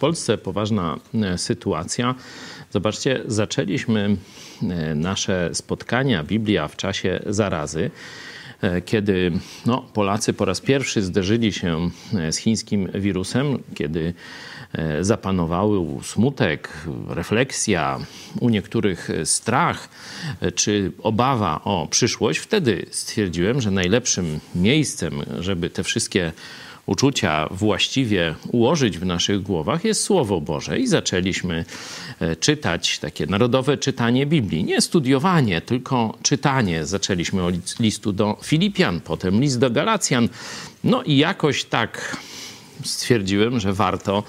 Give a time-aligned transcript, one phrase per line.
[0.00, 2.14] Polsce poważna e, sytuacja.
[2.70, 4.16] Zobaczcie, zaczęliśmy
[4.62, 7.90] e, nasze spotkania Biblia w czasie zarazy
[8.62, 9.32] e, kiedy
[9.66, 11.90] no, Polacy po raz pierwszy zderzyli się
[12.30, 14.14] z chińskim wirusem, kiedy
[15.00, 16.72] zapanowały smutek,
[17.08, 17.98] refleksja,
[18.40, 19.88] u niektórych strach
[20.54, 26.32] czy obawa o przyszłość, wtedy stwierdziłem, że najlepszym miejscem, żeby te wszystkie
[26.90, 30.78] uczucia właściwie ułożyć w naszych głowach, jest Słowo Boże.
[30.78, 31.64] I zaczęliśmy
[32.20, 34.64] e, czytać takie narodowe czytanie Biblii.
[34.64, 36.86] Nie studiowanie, tylko czytanie.
[36.86, 40.28] Zaczęliśmy od listu do Filipian, potem list do Galacjan.
[40.84, 42.16] No i jakoś tak
[42.84, 44.22] stwierdziłem, że warto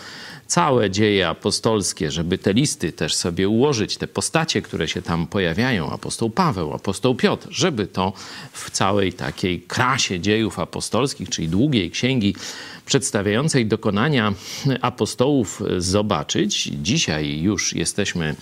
[0.52, 5.90] całe dzieje apostolskie, żeby te listy też sobie ułożyć, te postacie, które się tam pojawiają,
[5.90, 8.14] apostoł Paweł, apostoł Piotr, żeby to
[8.54, 12.36] w całej takiej krasie dziejów apostolskich, czyli długiej księgi
[12.86, 14.34] przedstawiającej dokonania
[14.82, 16.64] apostołów zobaczyć.
[16.64, 18.36] Dzisiaj już jesteśmy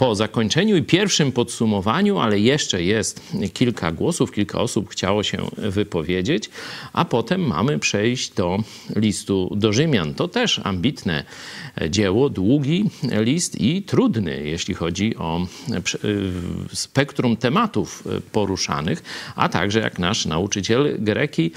[0.00, 6.50] po zakończeniu i pierwszym podsumowaniu, ale jeszcze jest kilka głosów, kilka osób chciało się wypowiedzieć,
[6.92, 8.58] a potem mamy przejść do
[8.96, 10.14] listu do Rzymian.
[10.14, 11.24] To też ambitne
[11.90, 15.46] dzieło, długi list i trudny, jeśli chodzi o
[16.72, 19.02] spektrum tematów poruszanych,
[19.36, 21.52] a także jak nasz nauczyciel greki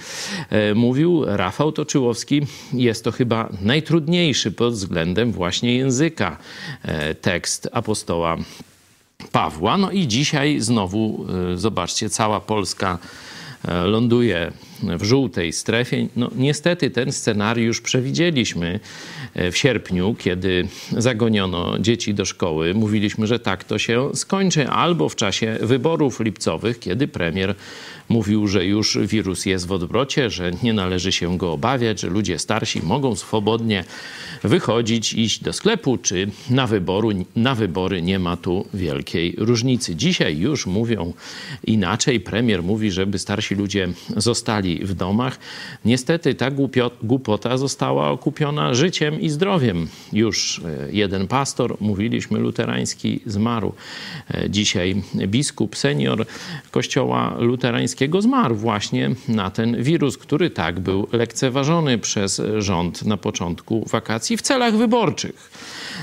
[0.49, 2.41] e, mówił, Rafał Toczyłowski,
[2.73, 6.37] jest to chyba najtrudniejszy pod względem właśnie języka
[6.81, 8.32] e, tekst apostoła
[9.31, 9.77] Pawła.
[9.77, 12.97] No i dzisiaj znowu, e, zobaczcie, cała Polska
[13.85, 14.51] ląduje
[14.83, 16.07] w żółtej strefie.
[16.15, 18.79] No, niestety ten scenariusz przewidzieliśmy
[19.33, 20.67] e, w sierpniu, kiedy
[20.97, 22.73] zagoniono dzieci do szkoły.
[22.73, 27.55] Mówiliśmy, że tak to się skończy, albo w czasie wyborów lipcowych, kiedy premier
[28.09, 32.39] mówił, że już wirus jest w odwrocie, że nie należy się go obawiać, że ludzie
[32.39, 33.83] starsi mogą swobodnie
[34.43, 38.01] wychodzić, iść do sklepu czy na, wyboru, na wybory.
[38.01, 39.95] Nie ma tu wielkiej różnicy.
[39.95, 41.13] Dzisiaj już mówią
[41.63, 42.19] inaczej.
[42.19, 45.39] Premier mówi, żeby starsi ludzie zostali w domach.
[45.85, 46.51] Niestety ta
[47.03, 49.87] głupota została okupiona życiem i zdrowiem.
[50.13, 53.73] Już e, jeden pastor, mówiliśmy luterański, zmarł.
[54.31, 56.25] E, dzisiaj biskup senior
[56.71, 63.85] kościoła luterańskiego zmarł właśnie na ten wirus, który tak był lekceważony przez rząd na początku
[63.91, 65.51] wakacji w celach wyborczych.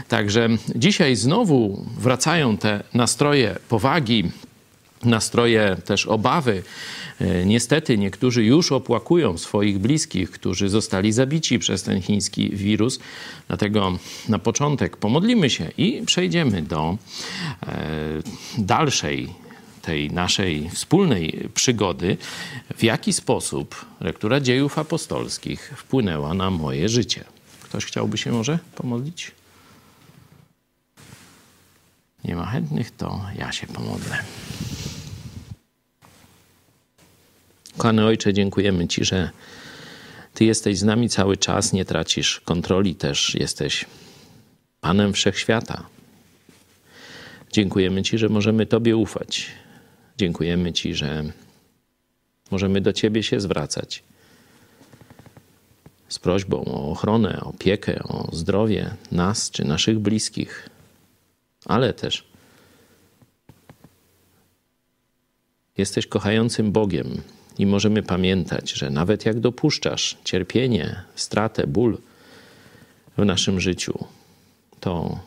[0.09, 4.31] Także dzisiaj znowu wracają te nastroje powagi,
[5.05, 6.63] nastroje też obawy.
[7.21, 12.99] E, niestety niektórzy już opłakują swoich bliskich, którzy zostali zabici przez ten chiński wirus.
[13.49, 16.97] Dlatego na początek pomodlimy się i przejdziemy do
[17.63, 17.77] e,
[18.59, 19.35] dalszej
[19.83, 22.17] tej naszej wspólnej przygody,
[22.77, 27.25] w jaki sposób lektura dziejów apostolskich wpłynęła na moje życie.
[27.63, 29.33] Ktoś chciałby się może pomodlić?
[32.25, 34.19] Nie ma chętnych, to ja się pomodlę.
[37.77, 39.31] Kochany Ojcze, dziękujemy Ci, że
[40.35, 43.85] Ty jesteś z nami cały czas, nie tracisz kontroli, też jesteś
[44.81, 45.87] Panem Wszechświata.
[47.53, 49.47] Dziękujemy Ci, że możemy Tobie ufać.
[50.19, 51.25] Dziękujemy Ci, że
[52.51, 54.03] możemy do Ciebie się zwracać
[56.09, 60.69] z prośbą o ochronę, opiekę, o zdrowie nas czy naszych bliskich,
[61.65, 62.25] ale też
[65.79, 67.23] jesteś kochającym Bogiem
[67.61, 71.99] i możemy pamiętać, że nawet jak dopuszczasz cierpienie, stratę, ból
[73.19, 74.05] w naszym życiu,
[74.81, 75.19] to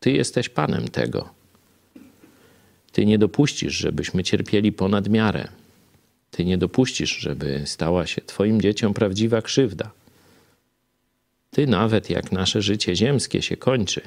[0.00, 1.34] Ty jesteś Panem tego
[2.94, 5.48] ty nie dopuścisz, żebyśmy cierpieli ponad miarę.
[6.30, 9.90] Ty nie dopuścisz, żeby stała się Twoim dzieciom prawdziwa krzywda.
[11.50, 14.00] Ty nawet jak nasze życie ziemskie się kończy,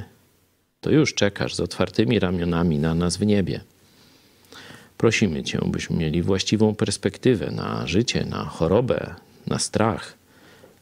[0.81, 3.59] to już czekasz z otwartymi ramionami na nas w niebie.
[4.97, 9.15] Prosimy Cię, byśmy mieli właściwą perspektywę na życie, na chorobę,
[9.47, 10.13] na strach,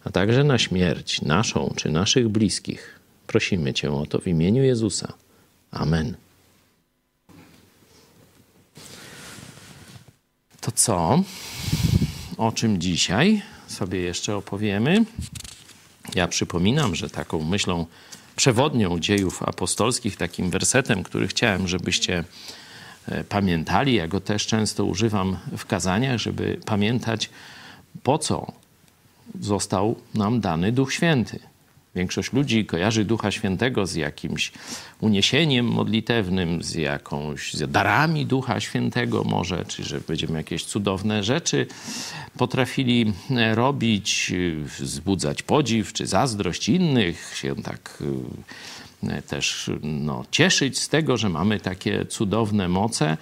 [0.03, 2.99] a także na śmierć naszą czy naszych bliskich.
[3.27, 5.13] Prosimy Cię o to w imieniu Jezusa.
[5.71, 6.15] Amen.
[10.61, 11.23] To co?
[12.37, 15.05] O czym dzisiaj sobie jeszcze opowiemy?
[16.15, 17.85] Ja przypominam, że taką myślą
[18.35, 22.23] przewodnią dziejów apostolskich, takim wersetem, który chciałem, żebyście
[23.29, 27.29] pamiętali, ja go też często używam w kazaniach, żeby pamiętać,
[28.03, 28.51] po co
[29.41, 31.39] został nam dany Duch Święty.
[31.95, 34.51] Większość ludzi kojarzy Ducha Świętego z jakimś
[34.99, 41.67] uniesieniem modlitewnym, z jakąś z darami Ducha Świętego może, czy że będziemy jakieś cudowne rzeczy
[42.37, 48.05] potrafili e, robić, e, wzbudzać podziw czy zazdrość innych, się tak e,
[49.27, 53.17] też no, cieszyć z tego, że mamy takie cudowne moce.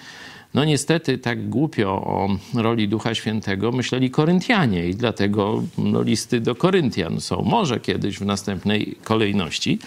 [0.53, 6.55] No niestety tak głupio o roli Ducha Świętego myśleli Koryntianie i dlatego no, listy do
[6.55, 9.79] Koryntian są może kiedyś w następnej kolejności.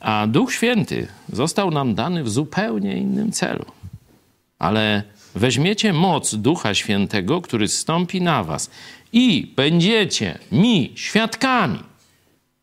[0.00, 3.64] A Duch Święty został nam dany w zupełnie innym celu.
[4.58, 5.02] Ale
[5.34, 8.70] weźmiecie moc Ducha Świętego, który zstąpi na was
[9.12, 11.78] i będziecie mi świadkami.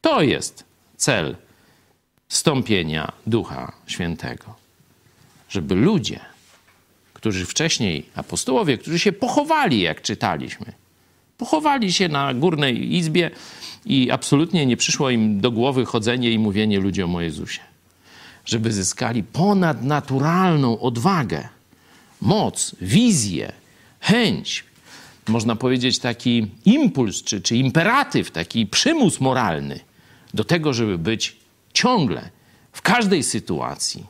[0.02, 0.66] To jest
[0.98, 1.36] cel
[2.34, 4.56] stąpienia Ducha Świętego.
[5.50, 6.20] Żeby ludzie
[7.22, 10.66] którzy wcześniej, apostołowie, którzy się pochowali, jak czytaliśmy.
[11.38, 13.32] Pochowali się na górnej izbie
[13.86, 17.62] i absolutnie nie przyszło im do głowy chodzenie i mówienie ludziom o Jezusie.
[18.46, 21.50] Żeby zyskali ponadnaturalną odwagę,
[22.22, 23.52] moc, wizję,
[24.00, 24.64] chęć,
[25.28, 29.80] można powiedzieć taki impuls czy, czy imperatyw, taki przymus moralny
[30.34, 31.36] do tego, żeby być
[31.72, 32.30] ciągle,
[32.72, 34.06] w każdej sytuacji,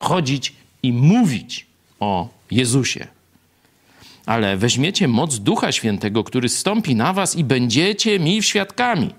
[0.00, 0.52] chodzić
[0.82, 1.66] i mówić
[2.00, 3.06] o Jezusie.
[4.26, 9.14] Ale weźmiecie moc Ducha Świętego, który stąpi na was i będziecie mi świadkami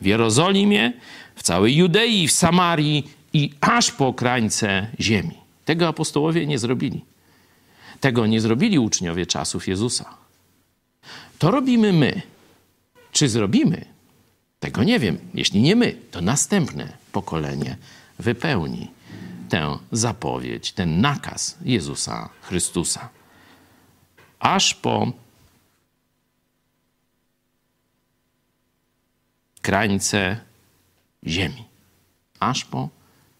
[0.00, 0.92] w Jerozolimie,
[1.36, 5.34] w całej Judei, w Samarii i aż po krańce ziemi.
[5.64, 7.04] Tego apostołowie nie zrobili.
[8.00, 10.14] Tego nie zrobili uczniowie czasów Jezusa.
[11.38, 12.22] To robimy my.
[13.12, 13.84] Czy zrobimy?
[14.60, 15.18] Tego nie wiem.
[15.34, 17.76] Jeśli nie my, to następne pokolenie
[18.18, 18.90] wypełni
[19.48, 23.08] tę zapowiedź, ten nakaz Jezusa Chrystusa.
[24.38, 25.12] Aż po
[29.62, 30.40] krańce
[31.26, 31.64] ziemi.
[32.40, 32.88] Aż po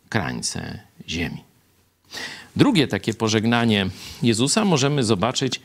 [0.09, 1.43] krańce ziemi.
[2.57, 3.91] Drugie takie pożegnanie
[4.23, 5.61] Jezusa możemy zobaczyć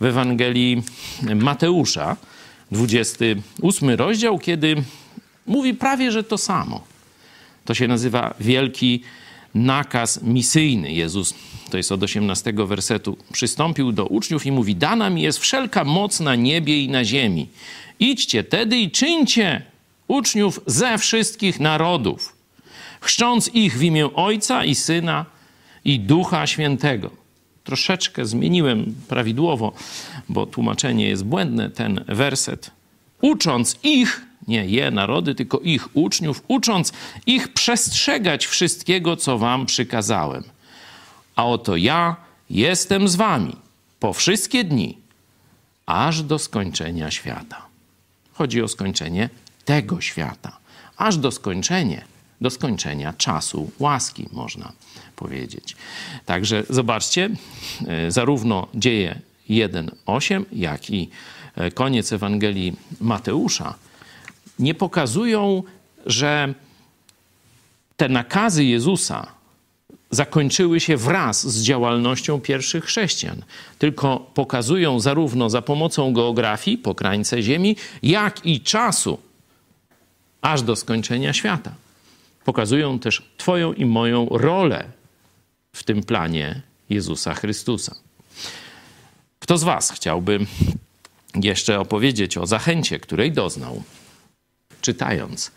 [0.00, 0.82] w Ewangelii
[1.34, 2.16] Mateusza,
[2.70, 4.84] 28 rozdział, kiedy
[5.46, 6.91] mówi prawie że to samo.
[7.64, 9.02] To się nazywa Wielki
[9.54, 10.92] nakaz misyjny.
[10.92, 11.34] Jezus,
[11.70, 16.20] to jest od 18 wersetu, przystąpił do uczniów i mówi: Dana mi jest wszelka moc
[16.20, 17.48] na niebie i na ziemi.
[18.00, 19.62] Idźcie tedy i czyńcie
[20.08, 22.36] uczniów ze wszystkich narodów,
[23.00, 25.26] chrzcząc ich w imię Ojca i Syna
[25.84, 27.10] i Ducha Świętego.
[27.64, 29.72] Troszeczkę zmieniłem prawidłowo,
[30.28, 32.70] bo tłumaczenie jest błędne, ten werset.
[33.20, 36.92] Ucząc ich nie je narody, tylko ich uczniów, ucząc
[37.26, 40.44] ich przestrzegać wszystkiego, co wam przykazałem.
[41.36, 42.16] A oto ja
[42.50, 43.56] jestem z wami
[44.00, 44.98] po wszystkie dni,
[45.86, 47.66] aż do skończenia świata.
[48.32, 49.28] Chodzi o skończenie
[49.64, 50.58] tego świata,
[50.96, 52.02] aż do skończenia,
[52.40, 54.72] do skończenia czasu łaski, można
[55.16, 55.76] powiedzieć.
[56.26, 57.30] Także zobaczcie,
[57.86, 61.10] e, zarówno dzieje 1:8, jak i
[61.56, 63.74] e, koniec Ewangelii Mateusza
[64.62, 65.62] nie pokazują,
[66.06, 66.54] że
[67.96, 69.26] te nakazy Jezusa
[70.10, 73.42] zakończyły się wraz z działalnością pierwszych chrześcijan,
[73.78, 79.18] tylko pokazują zarówno za pomocą geografii po krańce Ziemi, jak i czasu
[80.42, 81.74] aż do skończenia świata.
[82.44, 84.84] Pokazują też Twoją i moją rolę
[85.72, 87.94] w tym planie Jezusa Chrystusa.
[89.38, 90.46] Kto z Was chciałby
[91.34, 93.82] jeszcze opowiedzieć o zachęcie, której doznał
[94.82, 95.50] czytając,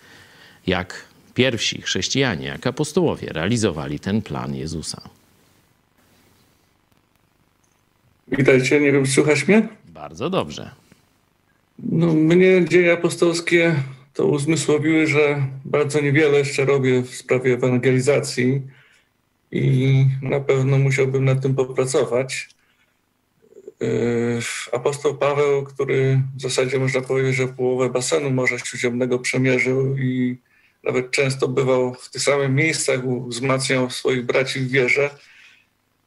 [0.68, 5.02] jak pierwsi chrześcijanie, jak apostołowie realizowali ten plan Jezusa.
[8.28, 9.68] Witajcie, nie wiem, słuchasz mnie?
[9.86, 10.72] Bardzo dobrze.
[11.80, 13.76] No, mnie dzieje apostolskie
[14.14, 18.62] to uzmysłowiły, że bardzo niewiele jeszcze robię w sprawie ewangelizacji
[19.52, 22.50] i na pewno musiałbym nad tym popracować.
[23.80, 24.40] Yy,
[24.72, 30.38] apostoł Paweł, który w zasadzie można powiedzieć, że połowę basenu Morza Śródziemnego przemierzył i
[30.84, 35.10] nawet często bywał w tych samych miejscach, wzmacniał swoich braci w wierze,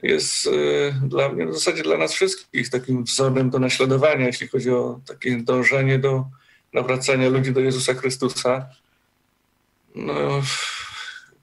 [0.03, 4.71] jest yy, dla mnie, w zasadzie dla nas wszystkich takim wzorem do naśladowania, jeśli chodzi
[4.71, 6.25] o takie dążenie do
[6.73, 8.67] nawracania ludzi do Jezusa Chrystusa.
[9.95, 10.43] No,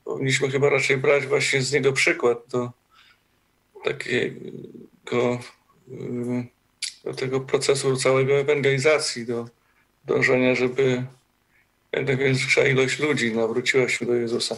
[0.06, 2.72] powinniśmy chyba raczej brać właśnie z niego przykład do
[3.84, 5.40] takiego
[7.04, 9.50] do tego procesu całego ewangelizacji, do
[10.06, 11.06] dążenia, żeby
[11.92, 14.56] jak największa ilość ludzi nawróciła się do Jezusa.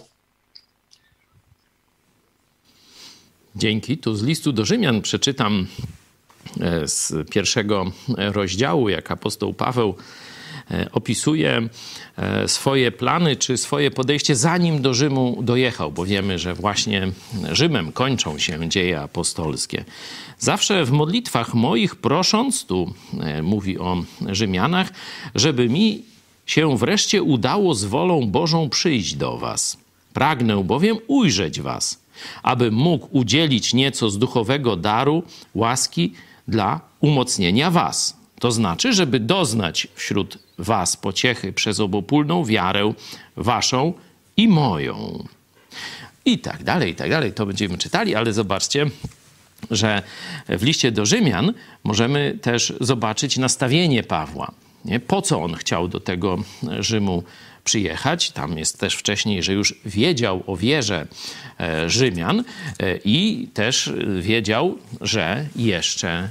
[3.55, 3.98] Dzięki.
[3.98, 5.67] Tu z listu do Rzymian przeczytam
[6.62, 9.96] e, z pierwszego rozdziału, jak apostoł Paweł
[10.91, 11.69] opisuje
[12.17, 17.12] e, swoje plany czy swoje podejście, zanim do Rzymu dojechał, bo wiemy, że właśnie
[17.51, 19.86] Rzymem kończą się dzieje apostolskie.
[20.39, 22.93] Zawsze w modlitwach moich prosząc, tu
[23.43, 24.89] mówi o Rzymianach,
[25.36, 26.03] żeby mi
[26.45, 29.77] się wreszcie udało z wolą Bożą przyjść do Was.
[30.13, 32.01] Pragnę bowiem ujrzeć Was,
[32.43, 35.24] aby mógł udzielić nieco z duchowego daru,
[35.55, 36.13] łaski
[36.47, 38.17] dla umocnienia Was.
[38.39, 42.94] To znaczy, żeby doznać wśród Was pociechy przez obopólną wiarę
[43.36, 43.94] Waszą
[44.38, 45.27] i moją.
[46.25, 47.34] I tak dalej, i tak dalej.
[47.34, 48.86] To będziemy czytali, ale zobaczcie,
[49.72, 50.01] że
[50.50, 51.53] w liście do Rzymian
[51.84, 54.51] możemy też zobaczyć nastawienie Pawła.
[54.86, 55.00] Nie?
[55.00, 56.38] Po co on chciał do tego
[56.79, 57.24] Rzymu
[57.63, 58.32] przyjechać?
[58.32, 61.08] Tam jest też wcześniej, że już wiedział o wierze
[61.60, 62.44] e, Rzymian
[62.79, 66.29] e, i też wiedział, że jeszcze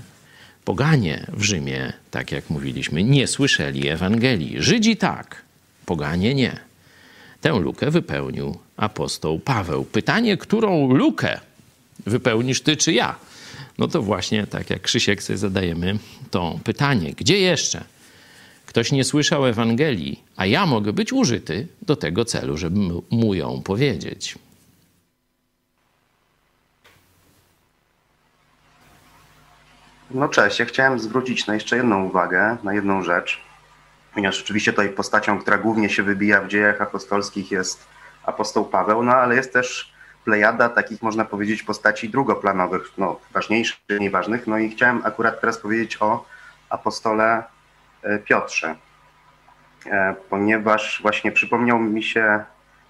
[0.66, 4.62] poganie w Rzymie, tak jak mówiliśmy, nie słyszeli Ewangelii.
[4.62, 5.42] Żydzi tak,
[5.86, 6.56] poganie nie.
[7.40, 9.84] Tę lukę wypełnił apostoł Paweł.
[9.84, 11.40] Pytanie, którą lukę
[12.06, 13.16] wypełnisz ty czy ja?
[13.78, 15.98] No to właśnie tak jak Krzysiek sobie zadajemy
[16.30, 17.12] to pytanie.
[17.16, 17.84] Gdzie jeszcze
[18.66, 22.80] ktoś nie słyszał Ewangelii, a ja mogę być użyty do tego celu, żeby
[23.10, 24.34] mu ją powiedzieć.
[30.10, 33.40] No cześć, ja chciałem zwrócić na jeszcze jedną uwagę, na jedną rzecz,
[34.14, 37.86] ponieważ oczywiście tutaj postacią, która głównie się wybija w dziejach apostolskich jest
[38.24, 39.92] apostoł Paweł, no ale jest też
[40.24, 45.96] plejada takich, można powiedzieć, postaci drugoplanowych, no ważniejszych, nieważnych, no i chciałem akurat teraz powiedzieć
[46.00, 46.24] o
[46.70, 47.42] apostole
[48.06, 48.74] E, Piotrze,
[49.86, 52.44] e, ponieważ właśnie przypomniał mi się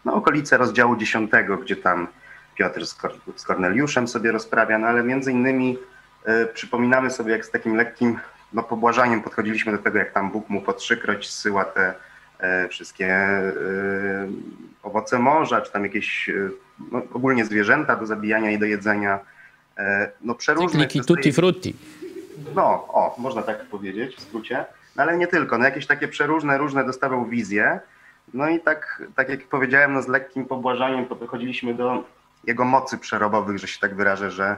[0.05, 1.31] no, okolice rozdziału 10,
[1.63, 2.09] gdzie tam
[2.55, 2.87] Piotr
[3.37, 5.79] z Korneliuszem sobie rozprawia, no ale między innymi
[6.55, 8.19] przypominamy sobie, jak z takim lekkim
[8.53, 11.95] no, pobłażaniem podchodziliśmy do tego, jak tam Bóg mu po trzykroć zsyła te
[12.65, 13.53] y, wszystkie y,
[14.83, 16.31] owoce morza, czy tam jakieś
[16.93, 19.19] no, ogólnie zwierzęta do zabijania i do jedzenia.
[20.21, 20.81] No przeróżne...
[20.81, 21.77] Cykliki tutti frutti.
[22.55, 24.65] No, o, można tak powiedzieć w skrócie.
[24.97, 27.81] No ale nie tylko, no jakieś takie przeróżne, różne dostawał wizje.
[28.35, 32.05] No i tak, tak jak powiedziałem, no z lekkim pobłażaniem podchodziliśmy do
[32.45, 34.57] jego mocy przerobowych, że się tak wyrażę, że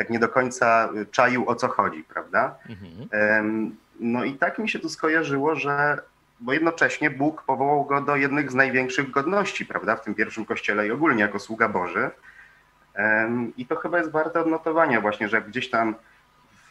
[0.00, 2.54] tak nie do końca czaił o co chodzi, prawda?
[2.68, 3.76] Mhm.
[4.00, 5.98] No i tak mi się tu skojarzyło, że
[6.40, 10.86] bo jednocześnie Bóg powołał go do jednych z największych godności, prawda, w tym pierwszym kościele
[10.86, 12.10] i ogólnie jako sługa Boży.
[13.56, 15.94] I to chyba jest warte odnotowania właśnie, że gdzieś tam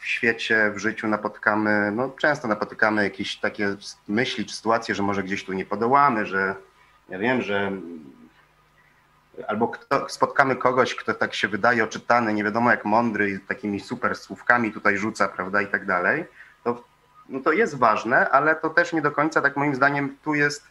[0.00, 3.76] w świecie, w życiu napotykamy, no często napotykamy jakieś takie
[4.08, 6.54] myśli czy sytuacje, że może gdzieś tu nie podołamy, że
[7.08, 7.72] ja wiem, że
[9.48, 14.16] albo kto, spotkamy kogoś, kto tak się wydaje oczytany, nie wiadomo jak mądry takimi super
[14.16, 16.24] słówkami tutaj rzuca, prawda, i tak dalej,
[16.64, 16.84] to,
[17.28, 20.64] no to jest ważne, ale to też nie do końca, tak moim zdaniem, tu jest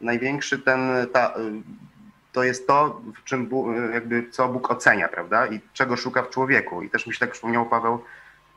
[0.00, 0.80] największy ten,
[1.12, 1.34] ta,
[2.32, 3.50] to jest to, w czym
[3.92, 6.82] jakby co Bóg ocenia, prawda, i czego szuka w człowieku.
[6.82, 8.00] I też mi się tak przypomniał Paweł,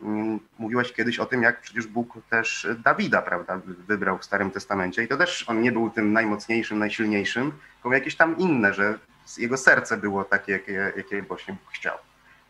[0.02, 5.04] Mm, mówiłeś kiedyś o tym, jak przecież Bóg też Dawida, prawda, wybrał w Starym Testamencie
[5.04, 9.00] i to też on nie był tym najmocniejszym, najsilniejszym, tylko jakieś tam inne, że
[9.38, 11.98] jego serce było takie, jakie, jakie właśnie Bóg chciał.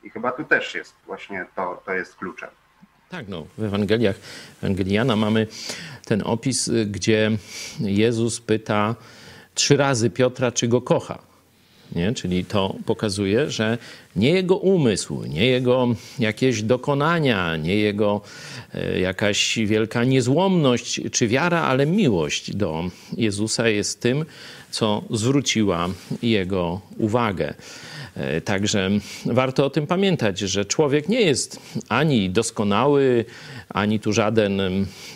[0.04, 2.50] I chyba tu też jest właśnie to, to jest kluczem.
[3.10, 4.16] Tak, no, w Ewangeliach
[4.64, 5.48] Ewangeliana mamy
[6.06, 7.32] ten opis, gdzie
[7.80, 8.96] Jezus pyta
[9.54, 11.20] trzy razy Piotra, czy go kocha.
[11.96, 12.14] Nie?
[12.14, 13.78] Czyli to pokazuje, że
[14.16, 15.88] nie jego umysł, nie jego
[16.20, 18.22] jakieś dokonania, nie jego
[18.74, 24.26] e, jakaś wielka niezłomność czy wiara, ale miłość do Jezusa jest tym,
[24.72, 25.90] co zwróciła
[26.22, 27.54] jego uwagę.
[28.18, 28.90] E, także
[29.26, 31.60] warto o tym pamiętać, że człowiek nie jest
[31.90, 33.26] ani doskonały,
[33.70, 34.62] ani tu żaden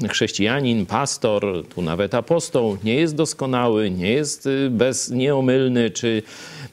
[0.09, 6.23] chrześcijanin, pastor, tu nawet apostoł nie jest doskonały, nie jest y, bez, nieomylny, czy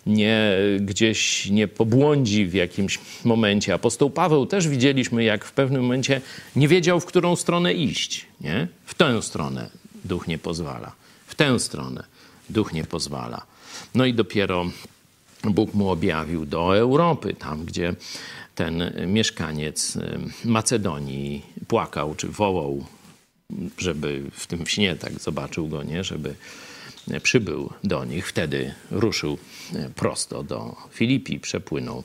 [0.06, 3.75] nie gdzieś nie pobłądzi w jakimś momencie.
[3.75, 6.20] Apostoł Paweł też widzieliśmy, jak w pewnym momencie
[6.56, 8.26] nie wiedział, w którą stronę iść.
[8.40, 8.68] Nie?
[8.85, 9.70] W tę stronę
[10.04, 10.92] duch nie pozwala.
[11.26, 12.17] W tę stronę
[12.50, 13.46] duch nie pozwala.
[13.94, 14.66] No i dopiero
[15.44, 17.94] Bóg mu objawił do Europy, tam gdzie
[18.54, 19.98] ten mieszkaniec
[20.44, 22.84] Macedonii płakał czy wołał,
[23.78, 26.04] żeby w tym śnie tak zobaczył go, nie?
[26.04, 26.34] żeby
[27.22, 28.28] przybył do nich.
[28.28, 29.38] Wtedy ruszył
[29.94, 32.04] prosto do Filipi, przepłynął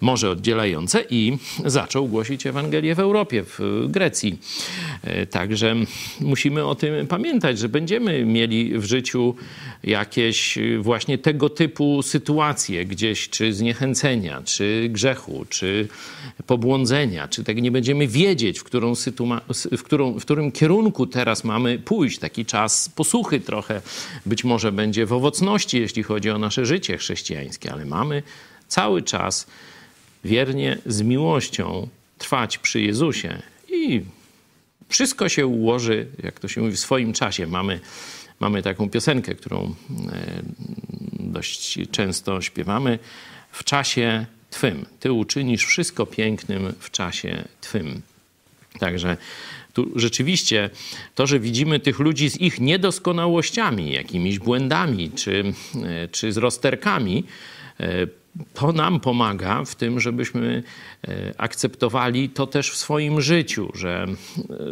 [0.00, 4.38] morze oddzielające i zaczął głosić Ewangelię w Europie, w Grecji.
[5.02, 5.74] E, także
[6.20, 9.34] musimy o tym pamiętać, że będziemy mieli w życiu
[9.84, 15.88] jakieś właśnie tego typu sytuacje gdzieś, czy zniechęcenia, czy grzechu, czy
[16.46, 18.94] pobłądzenia, czy tak nie będziemy wiedzieć, w, którą
[19.76, 22.18] w, którą, w którym kierunku teraz mamy pójść.
[22.18, 23.82] Taki czas posłuchy trochę
[24.30, 28.22] być może będzie w owocności, jeśli chodzi o nasze życie chrześcijańskie, ale mamy
[28.68, 29.46] cały czas
[30.24, 34.02] wiernie z miłością trwać przy Jezusie i
[34.88, 37.46] wszystko się ułoży, jak to się mówi, w swoim czasie.
[37.46, 37.80] Mamy,
[38.40, 39.74] mamy taką piosenkę, którą
[40.12, 40.42] e,
[41.12, 42.98] dość często śpiewamy.
[43.52, 44.86] W czasie Twym.
[45.00, 48.02] Ty uczynisz wszystko pięknym w czasie Twym.
[48.78, 49.16] Także
[49.72, 50.70] tu rzeczywiście
[51.14, 55.52] to, że widzimy tych ludzi z ich niedoskonałościami, jakimiś błędami czy,
[55.84, 57.24] e, czy z rozterkami,
[57.80, 58.06] e,
[58.54, 60.62] to nam pomaga w tym, żebyśmy
[61.08, 64.06] e, akceptowali to też w swoim życiu, że,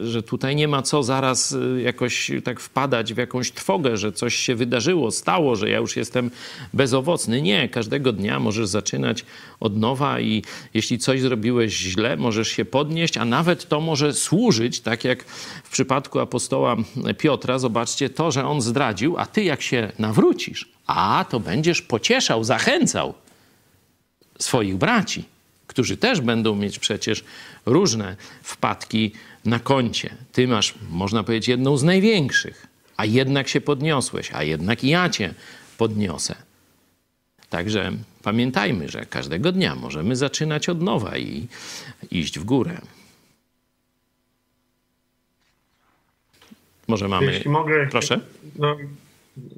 [0.03, 4.35] że tutaj nie ma co zaraz e, jakoś tak wpadać w jakąś trwogę, że coś
[4.35, 6.31] się wydarzyło, stało, że ja już jestem
[6.73, 7.43] bezowocny.
[7.43, 9.25] Nie, każdego dnia możesz zaczynać
[9.61, 10.43] od nowa i
[10.75, 15.25] jeśli coś zrobiłeś źle, możesz się podnieść, a nawet to może służyć, tak jak
[15.65, 16.77] w przypadku apostoła
[17.19, 22.45] Piotra, zobaczcie to, że on zdradził, a ty jak się nawrócisz, a to będziesz pocieszał,
[22.45, 23.15] zachęcał
[24.39, 25.25] swoich braci,
[25.67, 27.25] którzy też będą mieć przecież
[27.67, 29.13] różne wpadki
[29.45, 30.15] na koncie.
[30.33, 32.67] Ty masz, można powiedzieć, jedną z największych,
[32.97, 35.35] a jednak się podniosłeś, a jednak ja cię
[35.79, 36.35] podniosę.
[37.51, 37.93] Także
[38.23, 41.49] pamiętajmy, że każdego dnia możemy zaczynać od nowa i
[42.11, 42.81] iść w górę.
[46.89, 47.33] Może mamy.
[47.33, 47.87] Jeśli mogę.
[47.91, 48.21] Proszę.
[48.57, 48.77] No,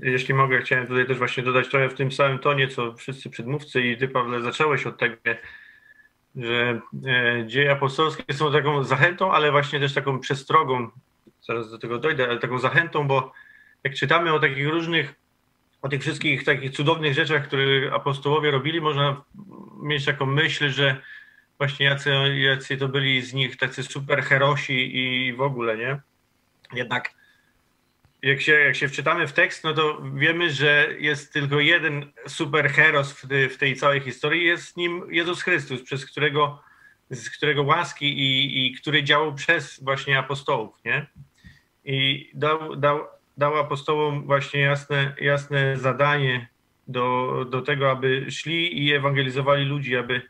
[0.02, 3.82] jeśli mogę, chciałem tutaj też właśnie dodać trochę w tym samym tonie, co wszyscy przedmówcy
[3.82, 5.16] i ty, Pawle, zacząłeś od tego,
[6.36, 10.90] że e, dzieje apostolskie są taką zachętą, ale właśnie też taką przestrogą,
[11.42, 13.32] zaraz do tego dojdę, ale taką zachętą, bo
[13.84, 15.14] jak czytamy o takich różnych,
[15.82, 19.24] o tych wszystkich takich cudownych rzeczach, które apostołowie robili, można
[19.82, 20.96] mieć taką myśl, że
[21.58, 26.00] właśnie jacy, jacy to byli z nich tacy super herosi i w ogóle, nie?
[26.72, 27.19] Jednak
[28.22, 33.12] jak się, jak się wczytamy w tekst, no to wiemy, że jest tylko jeden superheros
[33.12, 36.62] w, w tej całej historii, jest nim Jezus Chrystus, przez którego,
[37.10, 41.06] z którego łaski i, i który działał przez właśnie apostołów, nie?
[41.84, 43.00] I dał, dał,
[43.36, 46.48] dał apostołom właśnie jasne, jasne zadanie
[46.88, 50.22] do, do tego, aby szli i ewangelizowali ludzi, aby,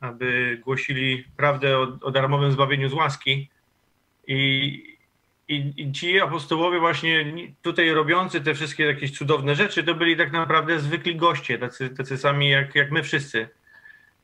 [0.00, 3.50] aby głosili prawdę o, o darmowym zbawieniu z łaski.
[4.26, 4.97] I,
[5.48, 7.32] i, I, ci apostołowie właśnie
[7.62, 12.16] tutaj robiący te wszystkie jakieś cudowne rzeczy, to byli tak naprawdę zwykli goście, tacy, tacy
[12.16, 13.48] sami jak, jak my wszyscy.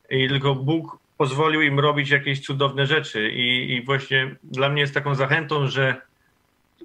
[0.09, 3.31] I tylko Bóg pozwolił im robić jakieś cudowne rzeczy.
[3.31, 6.01] I, I, właśnie dla mnie jest taką zachętą, że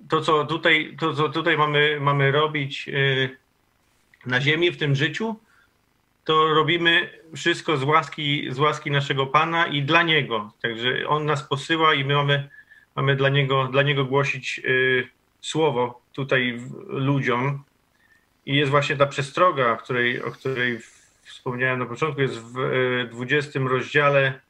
[0.09, 3.37] to, co tutaj, to, co tutaj mamy, mamy robić y,
[4.27, 5.37] na ziemi, w tym życiu,
[6.25, 10.53] to robimy wszystko z łaski, z łaski naszego Pana i dla Niego.
[10.63, 12.49] Także On nas posyła i my mamy
[12.97, 15.09] mamy dla niego, dla niego głosić y,
[15.41, 17.63] słowo tutaj ludziom.
[18.47, 20.79] I jest właśnie ta przestroga, o której, o której
[21.23, 22.55] wspomniałem na początku, jest w
[23.11, 24.41] 20 y, rozdziale,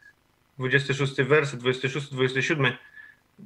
[0.58, 2.72] 26 werset, 26-27,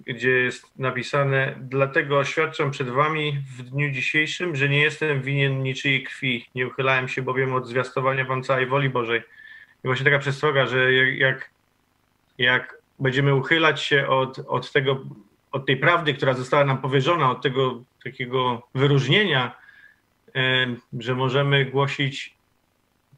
[0.07, 6.02] gdzie jest napisane: Dlatego oświadczam przed wami w dniu dzisiejszym, że nie jestem winien niczyjej
[6.02, 6.46] krwi.
[6.54, 9.20] Nie uchylałem się bowiem od zwiastowania wam całej woli Bożej.
[9.85, 11.50] I właśnie taka przestroga, że jak,
[12.38, 15.04] jak będziemy uchylać się od, od, tego,
[15.52, 19.57] od tej prawdy, która została nam powierzona, od tego takiego wyróżnienia,
[20.98, 22.35] że możemy głosić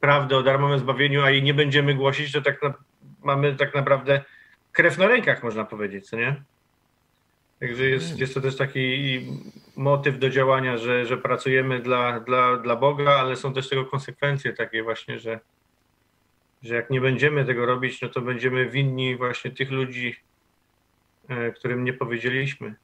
[0.01, 2.75] prawdę o darmowym zbawieniu, a jej nie będziemy głosić, to tak na,
[3.23, 4.25] mamy tak naprawdę
[4.73, 6.43] krew na rękach, można powiedzieć, co nie?
[7.61, 9.21] Także jest, jest to też taki
[9.77, 14.53] motyw do działania, że, że pracujemy dla, dla, dla Boga, ale są też tego konsekwencje
[14.53, 15.41] takie właśnie, że,
[16.66, 20.16] że jak nie będziemy tego robić, no to będziemy winni właśnie tych ludzi,
[21.29, 22.74] e, którym nie powiedzieliśmy.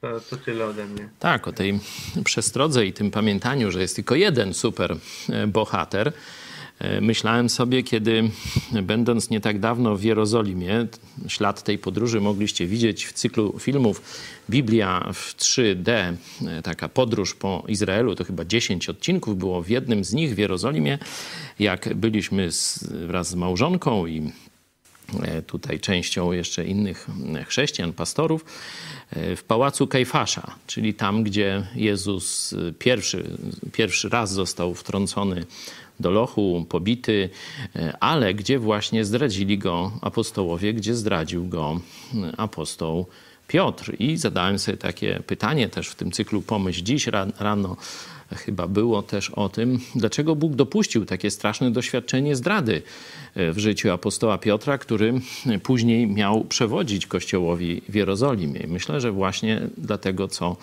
[0.00, 1.08] To, to tyle ode mnie.
[1.18, 1.80] Tak, o tej
[2.24, 4.96] przestrodze i tym pamiętaniu, że jest tylko jeden super
[5.30, 6.12] e, bohater.
[6.78, 8.30] E, myślałem sobie, kiedy
[8.82, 10.86] będąc nie tak dawno w Jerozolimie,
[11.28, 14.02] ślad tej podróży mogliście widzieć w cyklu filmów.
[14.50, 20.04] Biblia w 3D, e, taka podróż po Izraelu, to chyba 10 odcinków było w jednym
[20.04, 20.98] z nich w Jerozolimie,
[21.58, 24.32] jak byliśmy z, wraz z małżonką i
[25.46, 27.06] tutaj częścią jeszcze innych
[27.46, 28.44] chrześcijan, pastorów,
[29.12, 33.24] w pałacu Kajfasza, czyli tam, gdzie Jezus pierwszy,
[33.72, 35.46] pierwszy raz został wtrącony
[36.00, 37.30] do lochu, pobity,
[38.00, 41.80] ale gdzie właśnie zdradzili go apostołowie, gdzie zdradził go
[42.36, 43.06] apostoł
[43.48, 43.92] Piotr.
[43.98, 47.06] I zadałem sobie takie pytanie też w tym cyklu Pomyśl dziś
[47.38, 47.76] rano
[48.36, 52.82] chyba było też o tym, dlaczego Bóg dopuścił takie straszne doświadczenie zdrady
[53.34, 55.14] e, w życiu apostoła Piotra, który
[55.62, 58.64] później miał przewodzić Kościołowi w Jerozolimie.
[58.68, 60.56] Myślę, że właśnie dlatego, co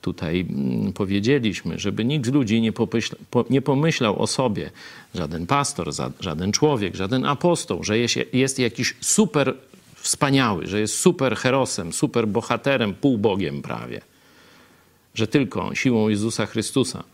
[0.00, 3.20] tutaj mm, powiedzieliśmy, żeby nikt z ludzi nie, pomyślał,
[3.50, 4.70] nie pomyślał o sobie,
[5.14, 9.54] żaden pastor, żaden człowiek, żaden apostoł, że jest, jest jakiś super
[10.06, 14.00] wspaniały, że jest super herosem, super bohaterem, półbogiem prawie
[15.16, 17.04] że tylko siłą Jezusa Chrystusa,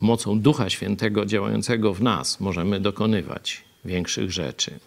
[0.00, 4.78] mocą Ducha Świętego działającego w nas możemy dokonywać większych rzeczy.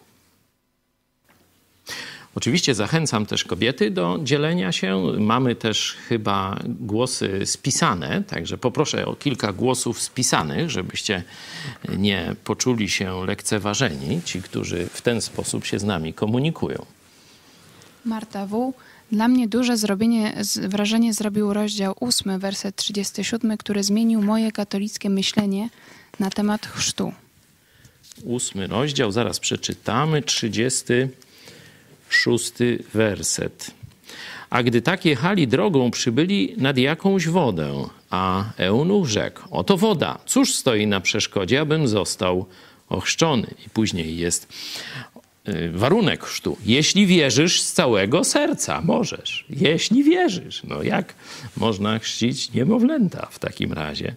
[2.36, 5.04] Oczywiście zachęcam też kobiety do dzielenia się.
[5.20, 11.24] Mamy też chyba głosy spisane, także poproszę o kilka głosów spisanych, żebyście
[11.98, 16.86] nie poczuli się lekceważeni, ci, którzy w ten sposób się z nami komunikują.
[18.08, 18.74] Marta W.
[19.12, 20.34] Dla mnie duże zrobienie,
[20.68, 25.70] wrażenie zrobił rozdział 8, werset 37, który zmienił moje katolickie myślenie
[26.20, 27.14] na temat chrztu.
[28.24, 32.54] Ósmy rozdział, zaraz przeczytamy, 36
[32.94, 33.72] werset.
[34.50, 40.56] A gdy tak jechali drogą, przybyli nad jakąś wodę, a eunuch rzekł, oto woda, cóż
[40.56, 42.46] stoi na przeszkodzie, abym został
[42.90, 43.48] ochrzczony.
[43.66, 44.48] I później jest
[45.74, 46.58] warunek chrztu.
[46.66, 49.46] Jeśli wierzysz z całego serca, możesz.
[49.50, 50.64] Jeśli wierzysz.
[50.64, 51.14] No jak
[51.58, 54.16] można chrzcić niemowlęta w takim razie?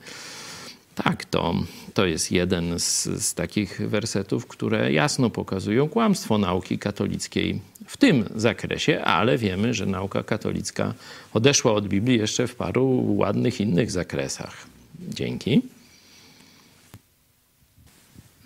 [0.94, 1.54] Tak, to,
[1.94, 8.24] to jest jeden z, z takich wersetów, które jasno pokazują kłamstwo nauki katolickiej w tym
[8.36, 10.94] zakresie, ale wiemy, że nauka katolicka
[11.34, 14.66] odeszła od Biblii jeszcze w paru ładnych innych zakresach.
[15.08, 15.62] Dzięki.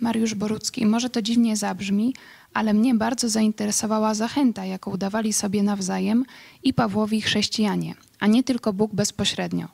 [0.01, 2.13] Mariusz Borucki, może to dziwnie zabrzmi,
[2.55, 6.25] ale mnie bardzo zainteresowała zachęta, jaką dawali sobie nawzajem
[6.63, 9.67] i Pawłowi chrześcijanie, a nie tylko Bóg bezpośrednio,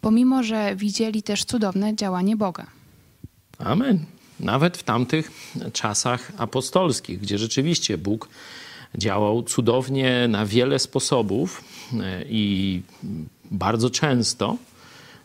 [0.00, 2.66] pomimo że widzieli też cudowne działanie Boga.
[3.58, 4.04] Amen.
[4.40, 5.30] Nawet w tamtych
[5.72, 8.28] czasach apostolskich, gdzie rzeczywiście Bóg
[8.94, 11.64] działał cudownie na wiele sposobów
[12.00, 12.82] e, i
[13.50, 14.56] bardzo często.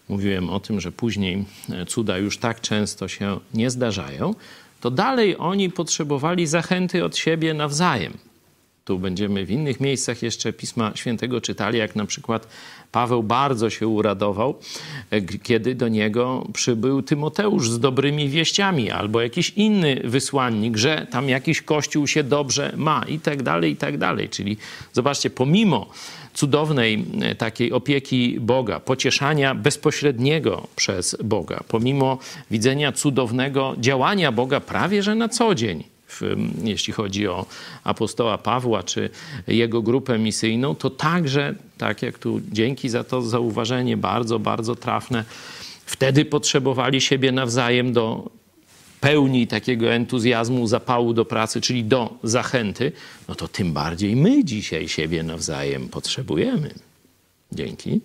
[0.10, 1.46] Mówiłem o tym, że później
[1.88, 4.36] cuda już tak często się nie zdarzają,
[4.86, 8.13] to dalej oni potrzebowali zachęty od siebie nawzajem.
[8.86, 12.48] Tu będziemy w innych miejscach jeszcze Pisma Świętego czytali, jak na przykład
[12.91, 14.60] Paweł bardzo się uradował,
[15.12, 21.30] e, kiedy do niego przybył Tymoteusz z dobrymi wieściami, albo jakiś inny wysłannik, że tam
[21.30, 24.30] jakiś kościół się dobrze ma i tak dalej, i tak dalej.
[24.30, 24.58] Czyli
[24.93, 25.89] zobaczcie, pomimo
[26.34, 32.17] cudownej e, takiej opieki Boga, pocieszania bezpośredniego przez Boga, pomimo
[32.52, 35.94] widzenia cudownego działania Boga prawie że na co dzień.
[36.63, 37.46] Jeśli chodzi o
[37.84, 39.10] apostoła Pawła czy
[39.48, 45.26] jego grupę misyjną, to także, tak jak tu dzięki za to zauważenie bardzo, bardzo trafne,
[45.86, 48.30] wtedy potrzebowali siebie nawzajem do
[49.02, 52.91] pełni takiego entuzjazmu, zapału do pracy, czyli do zachęty,
[53.28, 56.74] no to tym bardziej my dzisiaj siebie nawzajem potrzebujemy.
[57.52, 58.02] Dzięki.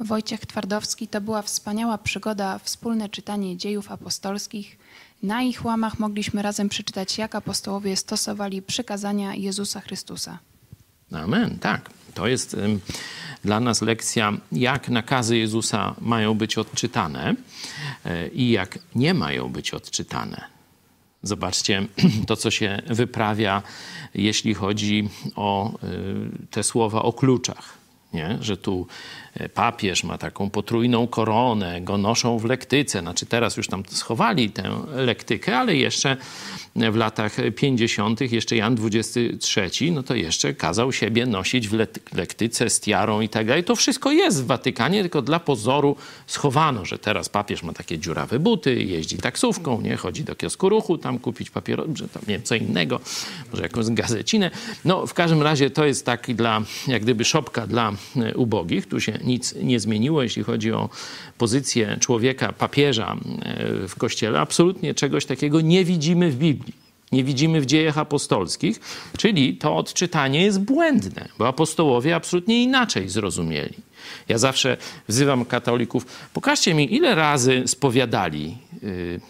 [0.00, 4.78] Wojciech Twardowski to była wspaniała przygoda, wspólne czytanie dziejów apostolskich.
[5.22, 10.38] Na ich łamach mogliśmy razem przeczytać, jak apostołowie stosowali przykazania Jezusa Chrystusa.
[11.12, 11.90] Amen, tak.
[12.14, 12.56] To jest
[13.44, 17.34] dla nas lekcja, jak nakazy Jezusa mają być odczytane
[18.04, 20.44] e, i jak nie mają być odczytane.
[21.22, 21.86] Zobaczcie
[22.28, 23.62] to, co się wyprawia,
[24.14, 25.78] jeśli chodzi o e,
[26.50, 27.78] te słowa o kluczach.
[28.12, 28.38] Nie?
[28.40, 28.86] Że tu
[29.54, 33.00] papież ma taką potrójną koronę, go noszą w lektyce.
[33.00, 34.62] Znaczy teraz już tam schowali tę
[34.94, 36.16] lektykę, ale jeszcze
[36.76, 41.72] w latach 50., jeszcze Jan XXIII, no to jeszcze kazał siebie nosić w
[42.12, 43.64] lektyce z tiarą i tak dalej.
[43.64, 48.38] To wszystko jest w Watykanie, tylko dla pozoru schowano, że teraz papież ma takie dziurawe
[48.38, 52.42] buty, jeździ taksówką, nie chodzi do kiosku ruchu, tam kupić papieros, że tam nie wiem,
[52.42, 53.00] co innego,
[53.50, 54.50] może jakąś gazecinę.
[54.84, 58.86] No w każdym razie to jest taki dla, jak gdyby szopka dla e, ubogich.
[58.86, 60.88] Tu się nic nie zmieniło, jeśli chodzi o
[61.38, 64.40] pozycję człowieka, papieża e, w kościele.
[64.40, 66.82] Absolutnie czegoś takiego nie widzimy w Biblii
[67.12, 68.80] nie widzimy w dziejach apostolskich,
[69.18, 73.74] czyli to odczytanie jest błędne, bo apostołowie absolutnie inaczej zrozumieli.
[74.28, 74.76] Ja zawsze
[75.08, 79.20] wzywam katolików, pokażcie mi, ile razy spowiadali yy,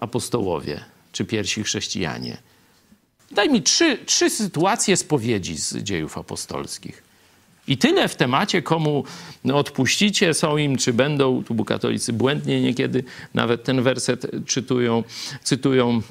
[0.00, 2.36] apostołowie czy pierwsi chrześcijanie.
[3.30, 7.02] Daj mi trzy, trzy sytuacje spowiedzi z dziejów apostolskich.
[7.68, 9.04] I tyle w temacie, komu
[9.52, 15.04] odpuścicie, są im, czy będą, tu katolicy błędnie niekiedy nawet ten werset czytują,
[15.42, 16.02] cytują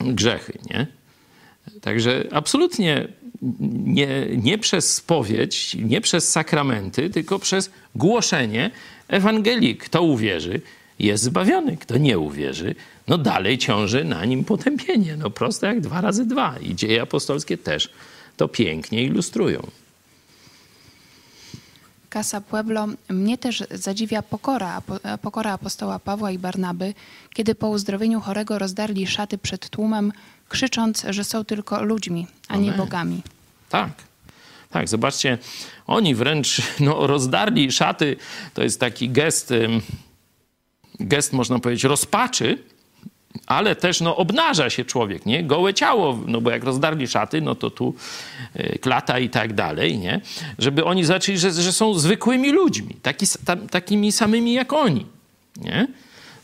[0.00, 0.86] grzechy, nie?
[1.80, 3.08] Także absolutnie
[3.84, 8.70] nie, nie przez spowiedź, nie przez sakramenty, tylko przez głoszenie
[9.08, 9.76] Ewangelii.
[9.76, 10.60] Kto uwierzy,
[10.98, 11.76] jest zbawiony.
[11.76, 12.74] Kto nie uwierzy,
[13.08, 15.16] no dalej ciąży na nim potępienie.
[15.16, 16.58] No proste jak dwa razy dwa.
[16.58, 17.90] I dzieje apostolskie też
[18.36, 19.66] to pięknie ilustrują.
[22.12, 24.82] Casa Pueblo, mnie też zadziwia pokora,
[25.22, 26.94] pokora apostoła Pawła i Barnaby,
[27.34, 30.12] kiedy po uzdrowieniu chorego rozdarli szaty przed tłumem,
[30.48, 33.22] krzycząc, że są tylko ludźmi, a nie bogami.
[33.68, 33.90] Tak.
[34.70, 35.38] Tak, zobaczcie,
[35.86, 38.16] oni wręcz no, rozdarli szaty.
[38.54, 39.52] To jest taki gest,
[41.00, 42.58] gest można powiedzieć, rozpaczy,
[43.46, 45.44] ale też no, obnaża się człowiek, nie?
[45.44, 47.94] Gołe ciało, no bo jak rozdarli szaty, no to tu
[48.56, 50.20] y, klata i tak dalej, nie?
[50.58, 55.06] Żeby oni zaczęli, że, że są zwykłymi ludźmi, taki, tam, takimi samymi jak oni,
[55.56, 55.88] nie?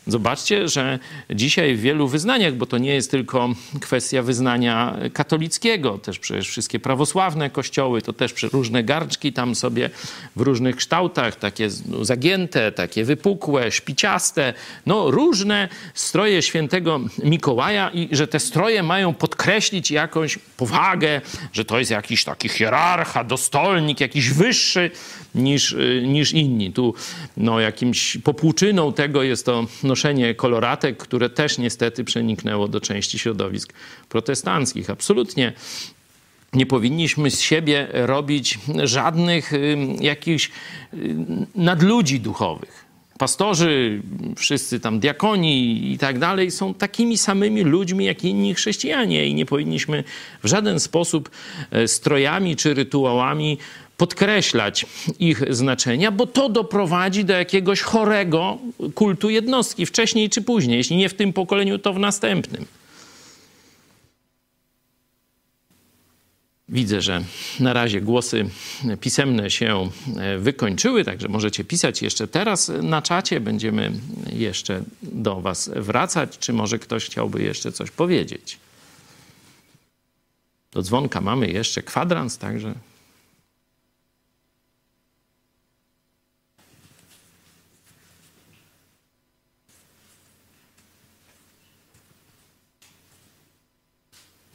[0.09, 3.49] Zobaczcie, że dzisiaj w wielu wyznaniach, bo to nie jest tylko
[3.81, 9.89] kwestia wyznania katolickiego, też przecież wszystkie prawosławne kościoły, to też różne garczki tam sobie
[10.35, 14.53] w różnych kształtach, takie no, zagięte, takie wypukłe, szpiciaste,
[14.85, 21.21] no różne stroje świętego Mikołaja i że te stroje mają podkreślić jakąś powagę,
[21.53, 24.91] że to jest jakiś taki hierarcha, dostolnik, jakiś wyższy
[25.35, 26.73] niż, niż inni.
[26.73, 26.93] Tu
[27.37, 33.73] no, jakimś popłuczyną tego jest to noszenie koloratek, które też niestety przeniknęło do części środowisk
[34.09, 34.89] protestanckich.
[34.89, 35.53] Absolutnie
[36.53, 40.51] nie powinniśmy z siebie robić żadnych y, jakichś
[40.93, 41.15] y,
[41.55, 42.89] nadludzi duchowych.
[43.17, 44.01] Pastorzy,
[44.35, 49.45] wszyscy tam diakoni i tak dalej są takimi samymi ludźmi jak inni chrześcijanie i nie
[49.45, 50.03] powinniśmy
[50.43, 51.29] w żaden sposób
[51.71, 53.57] e, strojami czy rytuałami
[53.99, 54.85] podkreślać
[55.19, 58.57] ich znaczenia, bo to doprowadzi do jakiegoś chorego
[58.95, 60.77] kultu jednostki wcześniej czy później.
[60.77, 62.65] Jeśli nie w tym pokoleniu, to w następnym.
[66.69, 67.23] Widzę, że
[67.59, 68.49] na razie głosy
[69.01, 69.89] pisemne się
[70.39, 73.39] wykończyły, także możecie pisać jeszcze teraz na czacie.
[73.39, 73.91] Będziemy
[74.33, 76.37] jeszcze do Was wracać.
[76.39, 78.57] Czy może ktoś chciałby jeszcze coś powiedzieć?
[80.71, 82.73] Do dzwonka mamy jeszcze kwadrans, także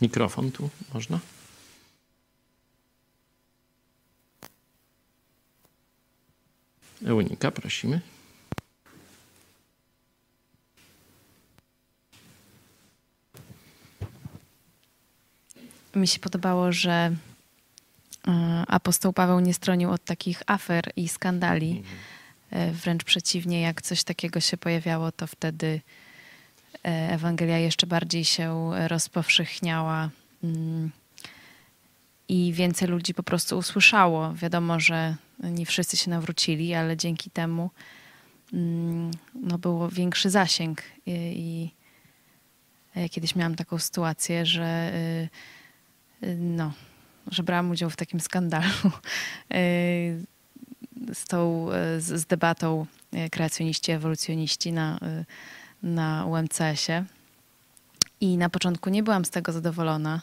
[0.05, 1.19] Mikrofon tu można?
[7.07, 8.01] Eunika, prosimy.
[15.95, 17.17] Mi się podobało, że
[18.29, 21.83] e, apostoł Paweł nie stronił od takich afer i skandali.
[22.51, 25.81] E, wręcz przeciwnie, jak coś takiego się pojawiało, to wtedy
[26.83, 30.11] Ewangelia jeszcze bardziej się rozpowszechniała
[30.45, 30.91] mm,
[32.29, 34.35] i więcej ludzi po prostu usłyszało.
[34.35, 37.71] Wiadomo, że nie wszyscy się nawrócili, ale dzięki temu
[38.53, 40.83] mm, no, był większy zasięg.
[41.07, 41.71] I,
[43.11, 44.93] kiedyś miałam taką sytuację, że
[46.23, 46.73] y, y, no,
[47.31, 48.73] że brałam udział w takim skandalu
[49.55, 50.25] y,
[51.15, 52.87] z tą, z, z debatą
[53.31, 54.99] kreacjoniści, ewolucjoniści na
[55.85, 57.05] na UMCS-ie
[58.21, 60.21] i na początku nie byłam z tego zadowolona.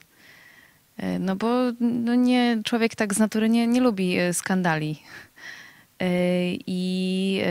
[0.98, 1.48] E, no bo
[1.80, 5.02] no nie, człowiek tak z natury nie, nie lubi e, skandali.
[6.00, 6.08] E,
[6.68, 7.42] I,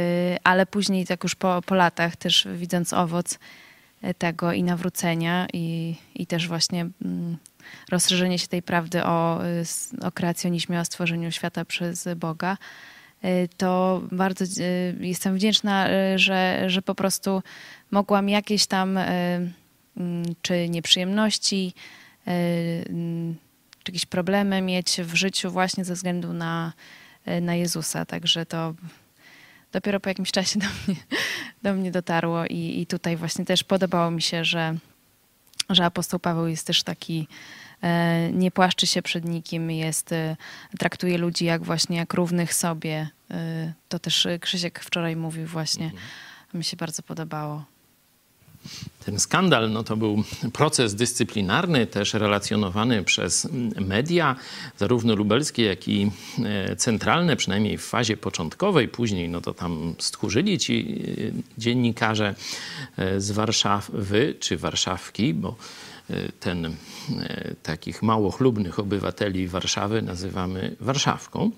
[0.45, 3.39] ale później, tak już po, po latach, też widząc owoc
[4.19, 7.37] tego i nawrócenia, i, i też właśnie mm,
[7.91, 9.41] rozszerzenie się tej prawdy o,
[10.03, 12.57] o kreacjonizmie, o stworzeniu świata przez Boga,
[13.57, 14.45] to bardzo
[15.01, 17.43] jestem wdzięczna, że, że po prostu
[17.91, 19.53] mogłam jakieś tam mm,
[20.43, 21.75] czy nieprzyjemności,
[22.27, 23.35] mm,
[23.83, 26.73] czy jakieś problemy mieć w życiu właśnie ze względu na,
[27.41, 28.05] na Jezusa.
[28.05, 28.75] Także to
[29.73, 30.97] dopiero po jakimś czasie do mnie,
[31.63, 34.77] do mnie dotarło i, i tutaj właśnie też podobało mi się, że,
[35.71, 37.29] że apostoł Paweł jest też taki
[38.33, 40.15] nie płaszczy się przed nikim, jest,
[40.79, 43.09] traktuje ludzi jak właśnie jak równych sobie.
[43.89, 45.85] To też Krzysiek wczoraj mówił właśnie.
[45.85, 46.03] Mhm.
[46.55, 47.65] Mi się bardzo podobało.
[49.05, 53.49] Ten skandal no to był proces dyscyplinarny, też relacjonowany przez
[53.81, 54.37] media,
[54.79, 56.11] zarówno lubelskie, jak i
[56.45, 58.89] e, centralne, przynajmniej w fazie początkowej.
[58.89, 61.03] Później no to tam stchórzyli ci
[61.39, 62.35] e, dziennikarze
[62.97, 65.57] e, z Warszawy czy Warszawki, bo
[66.41, 66.77] ten
[67.63, 71.51] takich mało chlubnych obywateli Warszawy nazywamy Warszawką.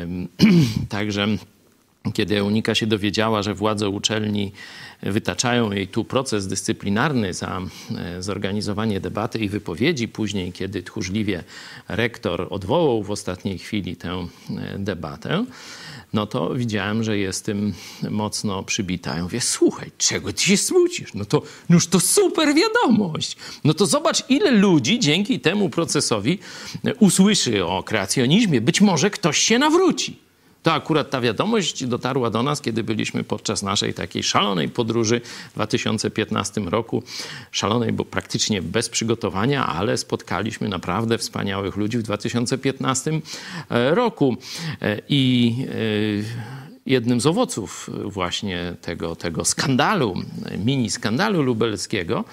[0.88, 1.26] Także
[2.12, 4.52] kiedy Eunika się dowiedziała, że władze uczelni
[5.02, 7.60] wytaczają jej tu proces dyscyplinarny za
[7.96, 11.44] e, zorganizowanie debaty i wypowiedzi, później, kiedy tchórzliwie
[11.88, 15.44] rektor odwołał w ostatniej chwili tę e, debatę,
[16.12, 17.74] no to widziałem, że jest tym
[18.10, 19.16] mocno przybita.
[19.16, 21.14] Ja mówię, słuchaj, czego ty się smucisz?
[21.14, 23.36] No to już to super wiadomość.
[23.64, 26.38] No to zobacz, ile ludzi dzięki temu procesowi
[26.98, 28.60] usłyszy o kreacjonizmie.
[28.60, 30.29] Być może ktoś się nawróci.
[30.62, 35.20] To akurat ta wiadomość dotarła do nas, kiedy byliśmy podczas naszej takiej szalonej podróży
[35.50, 37.02] w 2015 roku.
[37.50, 43.10] Szalonej, bo praktycznie bez przygotowania, ale spotkaliśmy naprawdę wspaniałych ludzi w 2015
[43.70, 44.36] e, roku.
[44.82, 45.72] E, I e,
[46.86, 50.14] jednym z owoców właśnie tego, tego skandalu,
[50.64, 52.24] mini skandalu lubelskiego,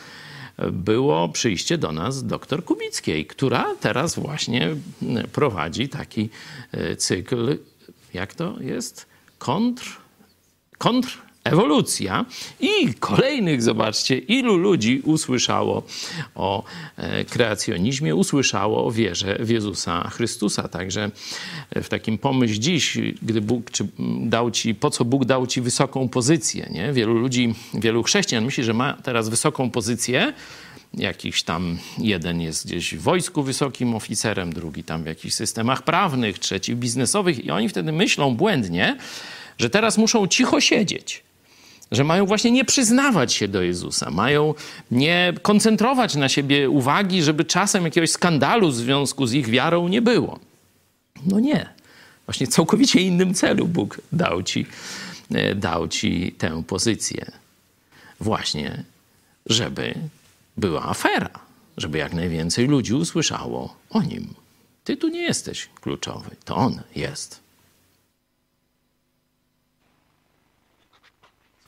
[0.72, 4.76] było przyjście do nas dr Kubickiej, która teraz właśnie
[5.32, 6.30] prowadzi taki
[6.98, 7.58] cykl
[8.14, 9.06] jak to jest?
[9.38, 9.98] Kontr,
[10.78, 12.26] kontr ewolucja
[12.60, 15.84] i kolejnych, zobaczcie, ilu ludzi usłyszało
[16.36, 16.64] o
[16.98, 20.68] e, kreacjonizmie, usłyszało o wierze w Jezusa Chrystusa.
[20.68, 21.12] Także
[21.70, 23.88] e, w takim pomyśl dziś, gdy Bóg czy
[24.20, 26.94] dał ci, po co Bóg dał ci wysoką pozycję, nie?
[26.94, 30.34] Wielu ludzi, wielu chrześcijan myśli, że ma teraz wysoką pozycję,
[30.94, 36.40] jakiś tam jeden jest gdzieś w wojsku wysokim oficerem, drugi tam w jakichś systemach prawnych,
[36.40, 38.98] trzeci biznesowych i oni wtedy myślą błędnie,
[39.58, 41.24] że teraz muszą cicho siedzieć.
[41.92, 44.54] Że mają właśnie nie przyznawać się do Jezusa, mają
[44.92, 50.02] nie koncentrować na siebie uwagi, żeby czasem jakiegoś skandalu w związku z ich wiarą nie
[50.02, 50.40] było.
[51.26, 51.70] No nie.
[52.26, 54.66] Właśnie całkowicie innym celu Bóg dał ci,
[55.32, 57.32] e, dał ci tę pozycję.
[58.20, 58.84] Właśnie,
[59.46, 59.94] żeby
[60.58, 61.30] była afera,
[61.78, 64.34] żeby jak najwięcej ludzi usłyszało o nim.
[64.84, 67.40] Ty tu nie jesteś kluczowy, to on jest.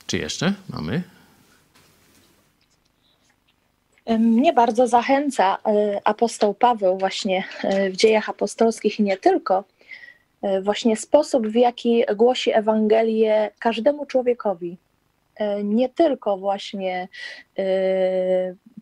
[0.08, 1.04] Czy jeszcze mamy?
[4.18, 9.64] Mnie bardzo zachęca e, apostoł Paweł właśnie e, w dziejach apostolskich i nie tylko,
[10.42, 14.78] e, właśnie sposób, w jaki głosi Ewangelię każdemu człowiekowi.
[15.64, 17.08] Nie tylko właśnie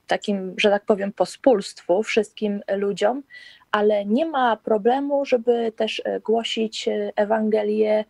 [0.08, 3.24] takim, że tak powiem, pospólstwu wszystkim ludziom,
[3.72, 8.06] ale nie ma problemu, żeby też e, głosić e, Ewangelię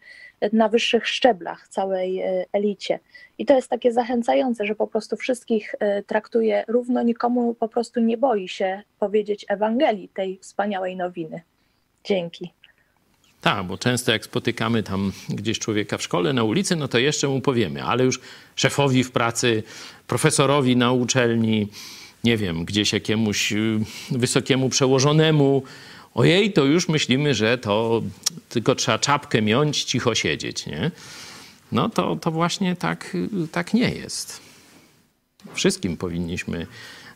[0.53, 2.99] na wyższych szczeblach, całej e, elicie.
[3.37, 5.75] I to jest takie zachęcające, że po prostu wszystkich
[6.07, 11.41] traktuje równo, nikomu po prostu nie boi się powiedzieć Ewangelii, tej wspaniałej nowiny.
[12.03, 12.53] Dzięki.
[13.41, 17.27] Tak, bo często jak spotykamy tam gdzieś człowieka w szkole, na ulicy, no to jeszcze
[17.27, 18.19] mu powiemy, ale już
[18.55, 19.63] szefowi w pracy,
[20.07, 21.67] profesorowi na uczelni,
[22.23, 23.79] nie wiem, gdzieś jakiemuś y,
[24.11, 25.63] wysokiemu przełożonemu,
[26.13, 28.01] ojej, to już myślimy, że to
[28.49, 30.91] tylko trzeba czapkę miąć, cicho siedzieć, nie?
[31.71, 33.17] No to, to właśnie tak,
[33.51, 34.41] tak nie jest.
[35.53, 36.67] Wszystkim powinniśmy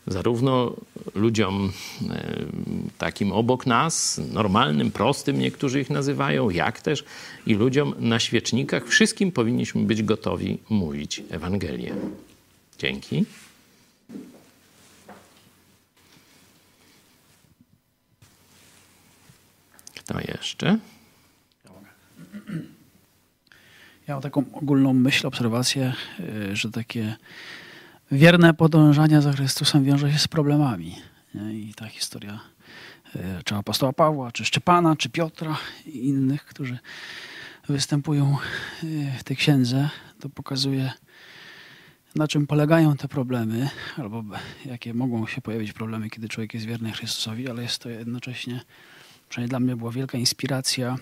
[0.06, 0.76] zarówno
[1.14, 1.72] ludziom
[2.10, 2.44] e,
[2.98, 7.04] takim obok nas, normalnym, prostym, niektórzy ich nazywają, jak też
[7.46, 11.94] i ludziom na świecznikach, wszystkim powinniśmy być gotowi mówić Ewangelię.
[12.78, 13.24] Dzięki.
[19.94, 20.78] Kto jeszcze?
[24.08, 27.16] Ja mam taką ogólną myśl, obserwację, e, że takie
[28.12, 30.96] wierne podążania za Chrystusem wiąże się z problemami.
[31.34, 31.54] Nie?
[31.54, 32.40] I ta historia
[33.16, 36.78] e, czy apostoła Pawła, czy Szczepana, czy Piotra i innych, którzy
[37.68, 38.36] występują
[38.82, 39.88] e, w tej księdze,
[40.20, 40.92] to pokazuje,
[42.14, 44.24] na czym polegają te problemy, albo
[44.64, 48.60] jakie mogą się pojawić problemy, kiedy człowiek jest wierny Chrystusowi, ale jest to jednocześnie,
[49.28, 50.96] przynajmniej dla mnie, była wielka inspiracja,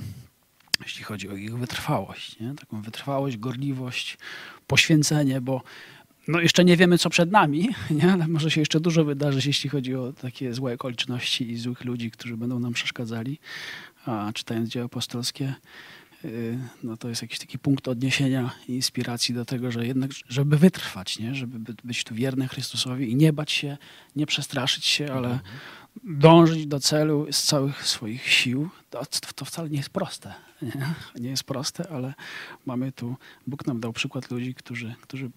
[0.83, 2.40] jeśli chodzi o ich wytrwałość.
[2.40, 2.55] Nie?
[2.55, 4.18] Taką wytrwałość, gorliwość,
[4.66, 5.62] poświęcenie, bo
[6.31, 8.12] no jeszcze nie wiemy, co przed nami, nie?
[8.12, 12.11] ale może się jeszcze dużo wydarzyć, jeśli chodzi o takie złe okoliczności i złych ludzi,
[12.11, 13.38] którzy będą nam przeszkadzali.
[14.07, 15.55] A czytając dzieła apostolskie,
[16.25, 20.59] y, no to jest jakiś taki punkt odniesienia i inspiracji do tego, że jednak, żeby
[20.59, 21.35] wytrwać, nie?
[21.35, 23.79] żeby być tu wierny Chrystusowi i nie bać się,
[24.16, 25.39] nie przestraszyć się, ale
[26.05, 29.03] dążyć do celu z całych swoich sił, to,
[29.35, 30.35] to wcale nie jest proste.
[30.62, 30.95] Nie?
[31.24, 32.14] nie jest proste, ale
[32.66, 33.16] mamy tu,
[33.47, 35.31] Bóg nam dał przykład ludzi, którzy, którzy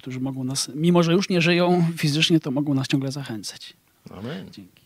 [0.00, 3.72] którzy mogą nas, mimo że już nie żyją fizycznie, to mogą nas ciągle zachęcać.
[4.10, 4.46] Amen.
[4.52, 4.80] Dzięki.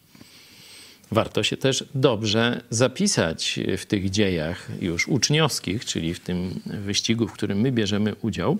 [1.11, 7.33] Warto się też dobrze zapisać w tych dziejach już uczniowskich, czyli w tym wyścigu, w
[7.33, 8.59] którym my bierzemy udział,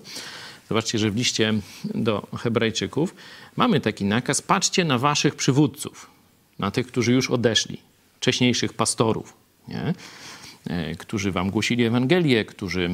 [0.69, 1.53] Zobaczcie, że w liście
[1.83, 3.15] do Hebrajczyków
[3.55, 6.09] mamy taki nakaz: patrzcie na waszych przywódców,
[6.59, 7.81] na tych, którzy już odeszli,
[8.17, 9.33] wcześniejszych pastorów,
[9.67, 9.93] nie?
[10.69, 12.89] E, którzy wam głosili Ewangelię, którzy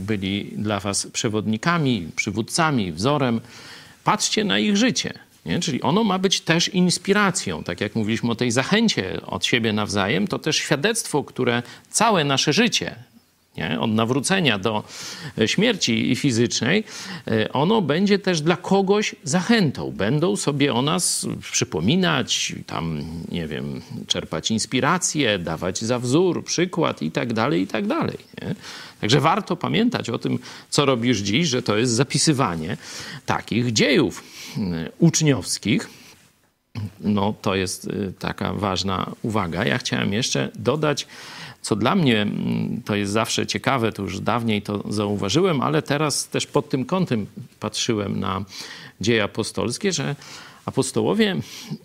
[0.00, 3.40] byli dla was przewodnikami, przywódcami, wzorem.
[4.04, 5.18] Patrzcie na ich życie.
[5.46, 5.60] Nie?
[5.60, 7.64] Czyli ono ma być też inspiracją.
[7.64, 12.52] Tak jak mówiliśmy o tej zachęcie od siebie nawzajem, to też świadectwo, które całe nasze
[12.52, 12.96] życie,
[13.56, 13.80] nie?
[13.80, 14.84] od nawrócenia do
[15.46, 16.84] śmierci fizycznej,
[17.26, 19.92] e, ono będzie też dla kogoś zachętą.
[19.92, 23.02] Będą sobie o nas przypominać, tam,
[23.32, 28.18] nie wiem, czerpać inspirację, dawać za wzór, przykład i tak dalej, i tak dalej.
[28.42, 28.54] Nie?
[29.00, 30.38] Także warto pamiętać o tym,
[30.70, 32.76] co robisz dziś, że to jest zapisywanie
[33.26, 34.24] takich dziejów
[34.56, 34.60] e,
[34.98, 35.88] uczniowskich.
[37.00, 39.64] No, to jest e, taka ważna uwaga.
[39.64, 41.06] Ja chciałem jeszcze dodać,
[41.66, 46.28] co dla mnie mm, to jest zawsze ciekawe, to już dawniej to zauważyłem, ale teraz
[46.28, 47.26] też pod tym kątem
[47.60, 48.44] patrzyłem na
[49.00, 50.16] dzieje apostolskie, że
[50.66, 51.36] apostołowie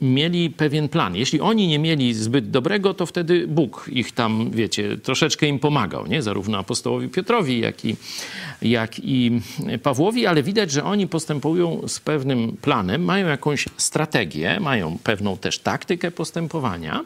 [0.02, 1.16] mieli pewien plan.
[1.16, 6.08] Jeśli oni nie mieli zbyt dobrego, to wtedy Bóg ich tam, wiecie, troszeczkę im pomagał,
[6.08, 6.22] nie?
[6.22, 7.96] Zarówno apostołowi Piotrowi, jak i,
[8.62, 9.42] jak i
[9.84, 15.60] Pawłowi, ale widać, że oni postępują z pewnym planem, mają jakąś strategię, mają pewną też
[15.60, 17.06] taktykę postępowania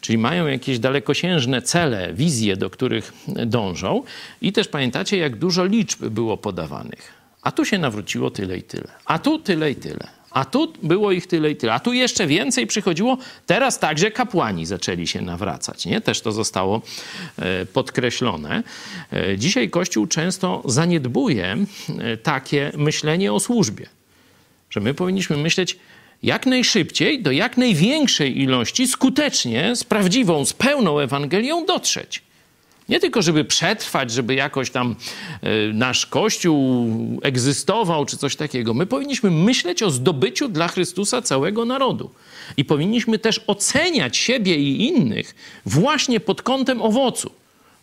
[0.00, 4.02] czyli mają jakieś dalekosiężne cele, wizje, do których dążą.
[4.40, 7.12] I też pamiętacie, jak dużo liczb było podawanych.
[7.42, 10.16] A tu się nawróciło tyle i tyle, a tu tyle i tyle.
[10.30, 13.18] A tu było ich tyle i tyle, a tu jeszcze więcej przychodziło.
[13.46, 15.86] Teraz także kapłani zaczęli się nawracać.
[15.86, 16.00] Nie?
[16.00, 16.82] Też to zostało
[17.38, 18.62] e, podkreślone.
[19.12, 21.56] E, dzisiaj Kościół często zaniedbuje
[21.98, 23.86] e, takie myślenie o służbie.
[24.70, 25.78] Że my powinniśmy myśleć,
[26.22, 32.22] jak najszybciej do jak największej ilości skutecznie, z prawdziwą, z pełną Ewangelią dotrzeć.
[32.88, 34.96] Nie tylko, żeby przetrwać, żeby jakoś tam
[35.44, 36.88] y, nasz Kościół
[37.22, 38.74] egzystował, czy coś takiego.
[38.74, 42.10] My powinniśmy myśleć o zdobyciu dla Chrystusa całego narodu.
[42.56, 45.34] I powinniśmy też oceniać siebie i innych
[45.66, 47.30] właśnie pod kątem owocu.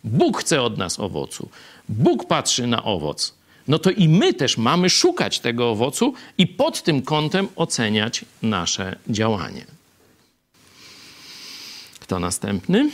[0.04, 1.50] Bóg chce od nas owocu.
[1.90, 3.34] Bóg patrzy na owoc
[3.68, 8.96] no to i my też mamy szukać tego owocu i pod tym kątem oceniać nasze
[9.08, 9.66] działanie.
[12.00, 12.90] Kto następny?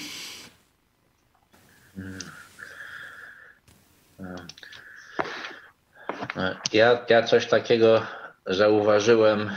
[6.74, 8.02] Ja, ja coś takiego
[8.46, 9.52] zauważyłem,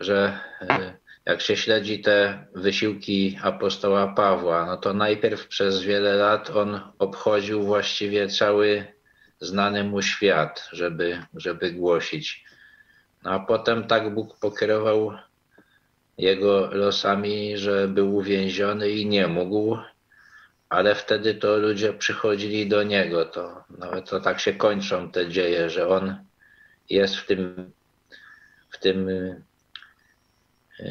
[0.00, 0.94] że e,
[1.26, 7.62] jak się śledzi te wysiłki apostoła Pawła, no to najpierw przez wiele lat on obchodził
[7.62, 8.99] właściwie cały
[9.40, 12.44] znany mu świat, żeby, żeby głosić.
[13.22, 15.12] No a potem tak Bóg pokierował
[16.18, 19.78] jego losami, że był uwięziony i nie mógł,
[20.68, 23.24] ale wtedy to ludzie przychodzili do niego.
[23.24, 26.24] To nawet to tak się kończą te dzieje, że on
[26.90, 27.72] jest w tym,
[28.70, 29.42] w tym y,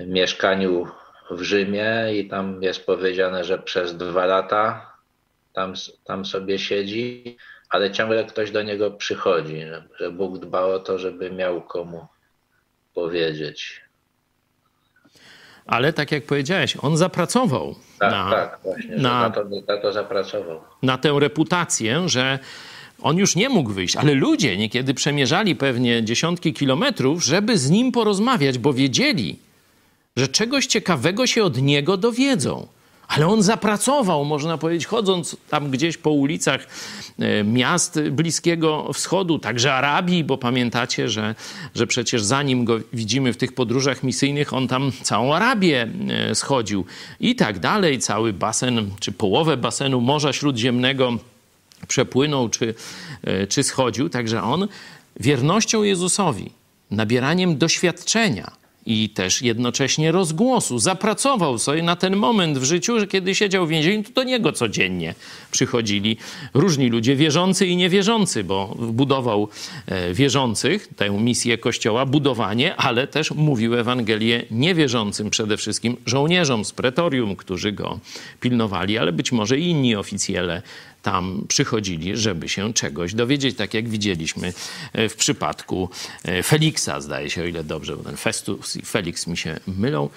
[0.08, 0.88] mieszkaniu
[1.32, 4.93] w Rzymie i tam jest powiedziane, że przez dwa lata
[5.54, 5.74] tam,
[6.04, 7.38] tam sobie siedzi
[7.70, 9.61] ale ciągle ktoś do niego przychodzi,
[9.99, 12.07] że, Bóg dba o to, żeby miał komu
[12.93, 13.82] powiedzieć.
[15.65, 19.93] Ale tak jak powiedziałeś, on zapracował tak, na, tak, właśnie, na, na, to, na to
[19.93, 20.61] zapracował.
[20.84, 22.39] Na tę reputację, że
[23.01, 27.91] on już nie mógł wyjść, ale ludzie niekiedy przemierzali pewnie dziesiątki kilometrów, żeby z nim
[27.91, 29.39] porozmawiać, bo wiedzieli,
[30.15, 32.67] że czegoś ciekawego się od niego dowiedzą.
[33.10, 36.68] Ale on zapracował, można powiedzieć, chodząc tam gdzieś po ulicach
[37.20, 41.36] e, miast Bliskiego Wschodu, także Arabii, bo pamiętacie, że,
[41.76, 46.86] że przecież zanim go widzimy w tych podróżach misyjnych, on tam całą Arabię e, schodził
[47.20, 47.99] i tak dalej.
[47.99, 51.18] Cały basen, czy połowę basenu Morza Śródziemnego
[51.88, 52.74] przepłynął, czy,
[53.24, 54.10] e, czy schodził.
[54.10, 54.68] Także on
[55.20, 56.51] wiernością Jezusowi,
[56.91, 60.80] nabieraniem doświadczenia, i też jednocześnie rozgłosu.
[60.80, 64.51] Zapracował sobie na ten moment w życiu, że kiedy siedział w więzieniu, to do niego
[64.51, 65.15] codziennie
[65.51, 66.17] przychodzili
[66.53, 69.49] różni ludzie, wierzący i niewierzący, bo budował
[69.86, 76.71] e, wierzących, tę misję Kościoła, budowanie, ale też mówił Ewangelię niewierzącym, przede wszystkim żołnierzom z
[76.71, 77.99] pretorium, którzy go
[78.39, 80.61] pilnowali, ale być może i inni oficjele
[81.02, 84.54] tam przychodzili, żeby się czegoś dowiedzieć, tak jak widzieliśmy
[84.93, 85.89] e, w przypadku
[86.24, 90.10] e, Feliksa, zdaje się, o ile dobrze, bo ten Festus i Felix mi się mylą.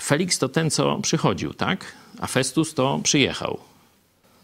[0.00, 1.84] Felix to ten, co przychodził, tak?
[2.20, 3.58] A Festus to przyjechał.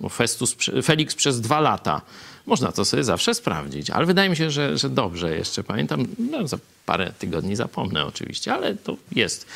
[0.01, 2.01] bo Festus, Felix przez dwa lata.
[2.47, 6.07] Można to sobie zawsze sprawdzić, ale wydaje mi się, że, że dobrze jeszcze pamiętam.
[6.31, 9.47] No, za parę tygodni zapomnę oczywiście, ale to jest.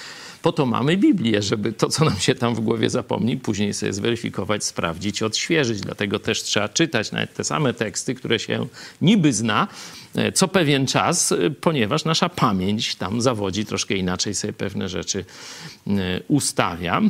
[0.47, 3.93] Po to mamy Biblię, żeby to, co nam się tam w głowie zapomni, później sobie
[3.93, 5.81] zweryfikować, sprawdzić, odświeżyć.
[5.81, 8.67] Dlatego też trzeba czytać nawet te same teksty, które się
[9.03, 9.69] niby zna,
[10.15, 15.25] e, co pewien czas, e, ponieważ nasza pamięć tam zawodzi, troszkę inaczej sobie pewne rzeczy
[15.87, 15.93] e,
[16.29, 17.03] ustawia.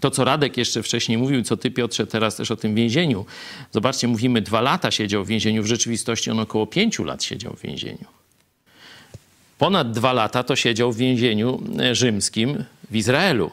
[0.00, 3.26] To, co Radek jeszcze wcześniej mówił, co ty, Piotrze, teraz też o tym więzieniu.
[3.72, 7.62] Zobaczcie, mówimy, dwa lata siedział w więzieniu, w rzeczywistości on około pięciu lat siedział w
[7.62, 8.21] więzieniu.
[9.62, 13.50] Ponad dwa lata to siedział w więzieniu e, rzymskim w Izraelu.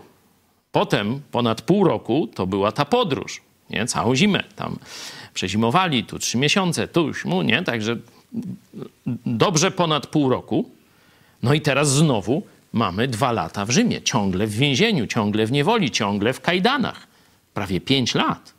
[0.72, 3.86] Potem ponad pół roku to była ta podróż, nie?
[3.86, 4.80] Całą zimę tam
[5.34, 7.64] przezimowali, tu trzy miesiące, tuś mu, nie?
[7.64, 7.98] Także
[9.26, 10.70] dobrze ponad pół roku.
[11.44, 12.44] No i teraz znowu
[12.74, 17.08] mamy dwa lata w Rzymie, ciągle w więzieniu, ciągle w niewoli, ciągle w kajdanach.
[17.54, 18.54] Prawie pięć lat.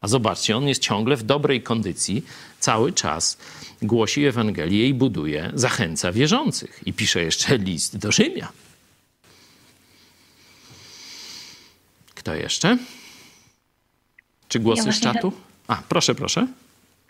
[0.00, 2.24] A zobaczcie, on jest ciągle w dobrej kondycji,
[2.60, 3.38] cały czas
[3.82, 6.80] głosi Ewangelię i buduje, zachęca wierzących.
[6.86, 8.48] I pisze jeszcze list do Rzymian.
[12.14, 12.78] Kto jeszcze?
[14.48, 15.32] Czy głosy ja z czatu?
[15.68, 16.46] A, proszę, proszę.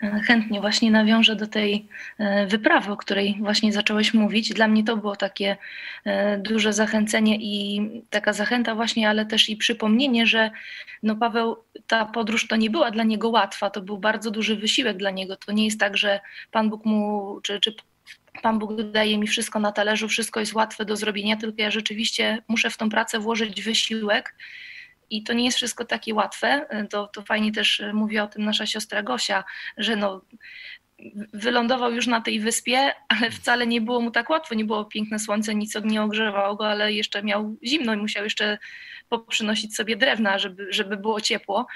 [0.01, 1.87] Chętnie właśnie nawiążę do tej
[2.17, 4.53] e, wyprawy, o której właśnie zacząłeś mówić.
[4.53, 5.57] Dla mnie to było takie
[6.05, 10.51] e, duże zachęcenie i taka zachęta właśnie, ale też i przypomnienie, że
[11.03, 14.97] no Paweł, ta podróż to nie była dla niego łatwa, to był bardzo duży wysiłek
[14.97, 15.35] dla niego.
[15.35, 16.19] To nie jest tak, że
[16.51, 17.75] Pan Bóg mu, czy, czy
[18.41, 22.43] Pan Bóg daje mi wszystko na talerzu, wszystko jest łatwe do zrobienia, tylko ja rzeczywiście
[22.47, 24.35] muszę w tą pracę włożyć wysiłek
[25.17, 26.65] i to nie jest wszystko takie łatwe.
[26.89, 29.43] To, to fajnie też mówi o tym nasza siostra Gosia,
[29.77, 30.21] że no,
[31.33, 34.55] wylądował już na tej wyspie, ale wcale nie było mu tak łatwo.
[34.55, 38.57] Nie było piękne słońce, nic nie ogrzewało go, ale jeszcze miał zimno i musiał jeszcze
[39.09, 41.67] poprzynosić sobie drewna, żeby, żeby było ciepło.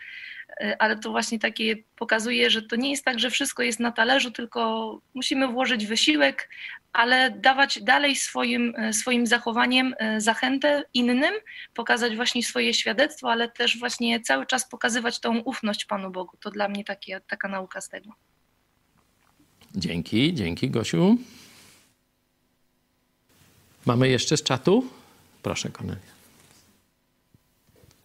[0.79, 4.31] Ale to właśnie takie pokazuje, że to nie jest tak, że wszystko jest na talerzu,
[4.31, 6.49] tylko musimy włożyć wysiłek,
[6.97, 11.33] ale dawać dalej swoim, e, swoim zachowaniem e, zachętę innym,
[11.73, 16.37] pokazać właśnie swoje świadectwo, ale też właśnie cały czas pokazywać tą ufność Panu Bogu.
[16.39, 18.09] To dla mnie takie, taka nauka z tego.
[19.75, 21.17] Dzięki, dzięki Gosiu.
[23.85, 24.89] Mamy jeszcze z czatu?
[25.43, 26.16] Proszę, Konelia.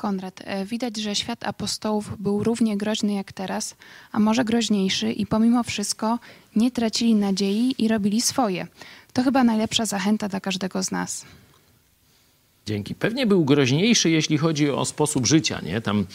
[0.03, 3.77] Konrad, e, widać, że świat apostołów był równie groźny jak teraz,
[4.13, 6.19] a może groźniejszy i pomimo wszystko
[6.57, 8.67] nie tracili nadziei i robili swoje.
[9.13, 11.25] To chyba najlepsza zachęta dla każdego z nas.
[12.67, 12.95] Dzięki.
[12.95, 15.81] Pewnie był groźniejszy, jeśli chodzi o sposób życia, nie?
[15.81, 16.07] Tam,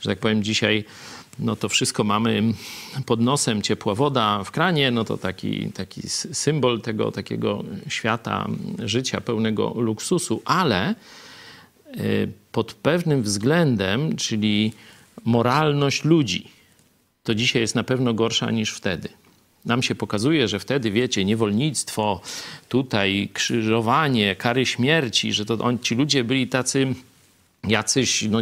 [0.00, 0.84] że tak powiem, dzisiaj
[1.38, 2.42] no to wszystko mamy
[3.06, 8.46] pod nosem, ciepła woda w kranie, no to taki, taki symbol tego takiego świata
[8.78, 10.94] życia pełnego luksusu, ale
[12.52, 14.72] pod pewnym względem, czyli
[15.24, 16.48] moralność ludzi,
[17.22, 19.08] to dzisiaj jest na pewno gorsza niż wtedy.
[19.64, 22.20] Nam się pokazuje, że wtedy, wiecie, niewolnictwo,
[22.68, 26.94] tutaj krzyżowanie, kary śmierci, że to on, ci ludzie byli tacy
[27.68, 28.38] jacyś, no,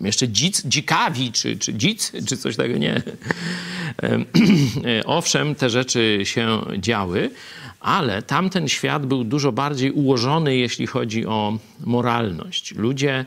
[0.00, 3.02] jeszcze dzic, dzikawi, czy, czy dzic, czy coś takiego, nie.
[5.04, 7.30] Owszem, te rzeczy się działy,
[7.80, 12.74] ale tamten świat był dużo bardziej ułożony, jeśli chodzi o moralność.
[12.74, 13.24] Ludzie,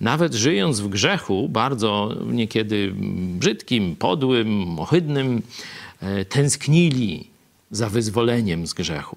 [0.00, 2.92] nawet żyjąc w grzechu, bardzo niekiedy
[3.38, 5.42] brzydkim, podłym, ohydnym,
[6.00, 7.26] e, tęsknili
[7.70, 9.16] za wyzwoleniem z grzechu.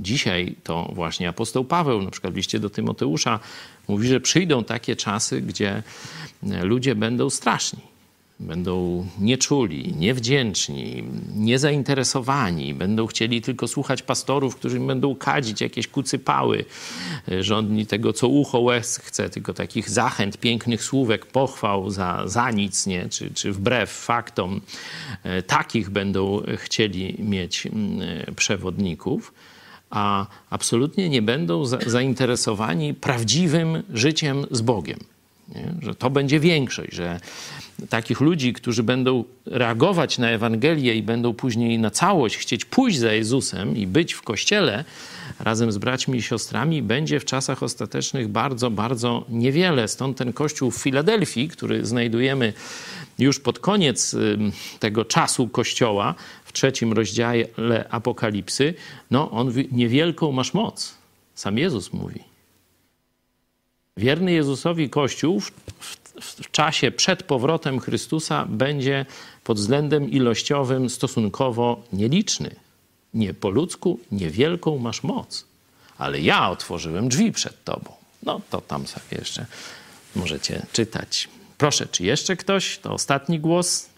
[0.00, 3.40] Dzisiaj to właśnie apostoł Paweł, na przykład w liście do Tymoteusza,
[3.88, 5.82] mówi, że przyjdą takie czasy, gdzie
[6.62, 7.95] ludzie będą straszni
[8.40, 16.64] będą nieczuli, niewdzięczni, niezainteresowani, będą chcieli tylko słuchać pastorów, którzy będą kadzić jakieś kucypały,
[17.40, 22.86] żądni tego, co ucho łez chce, tylko takich zachęt, pięknych słówek, pochwał za, za nic,
[22.86, 23.08] nie?
[23.08, 24.60] Czy, czy wbrew faktom.
[25.22, 29.32] E, takich będą chcieli mieć mm, przewodników
[29.90, 34.98] a absolutnie nie będą zainteresowani prawdziwym życiem z Bogiem.
[35.54, 35.74] Nie?
[35.82, 37.20] Że to będzie większość, że
[37.88, 43.12] takich ludzi, którzy będą reagować na Ewangelię i będą później na całość chcieć pójść za
[43.12, 44.84] Jezusem i być w kościele
[45.38, 49.88] razem z braćmi i siostrami, będzie w czasach ostatecznych bardzo, bardzo niewiele.
[49.88, 52.52] Stąd ten kościół w Filadelfii, który znajdujemy
[53.18, 54.16] już pod koniec
[54.80, 58.74] tego czasu kościoła, w trzecim rozdziale Apokalipsy,
[59.10, 60.94] no on niewielką masz moc.
[61.34, 62.35] Sam Jezus mówi.
[63.96, 69.06] Wierny Jezusowi Kościół w, w, w czasie przed powrotem Chrystusa będzie
[69.44, 72.56] pod względem ilościowym stosunkowo nieliczny.
[73.14, 75.44] Nie po ludzku, niewielką masz moc,
[75.98, 77.92] ale ja otworzyłem drzwi przed tobą.
[78.22, 79.46] No to tam sobie jeszcze
[80.14, 81.28] możecie czytać
[81.58, 82.78] Proszę, czy jeszcze ktoś?
[82.78, 83.88] To ostatni głos.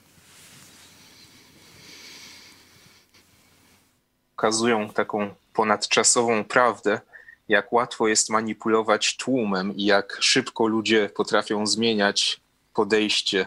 [4.36, 7.00] Pokazują taką ponadczasową prawdę,
[7.48, 12.40] jak łatwo jest manipulować tłumem i jak szybko ludzie potrafią zmieniać
[12.74, 13.46] podejście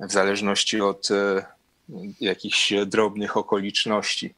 [0.00, 1.46] w zależności od e,
[2.20, 4.34] jakichś drobnych okoliczności.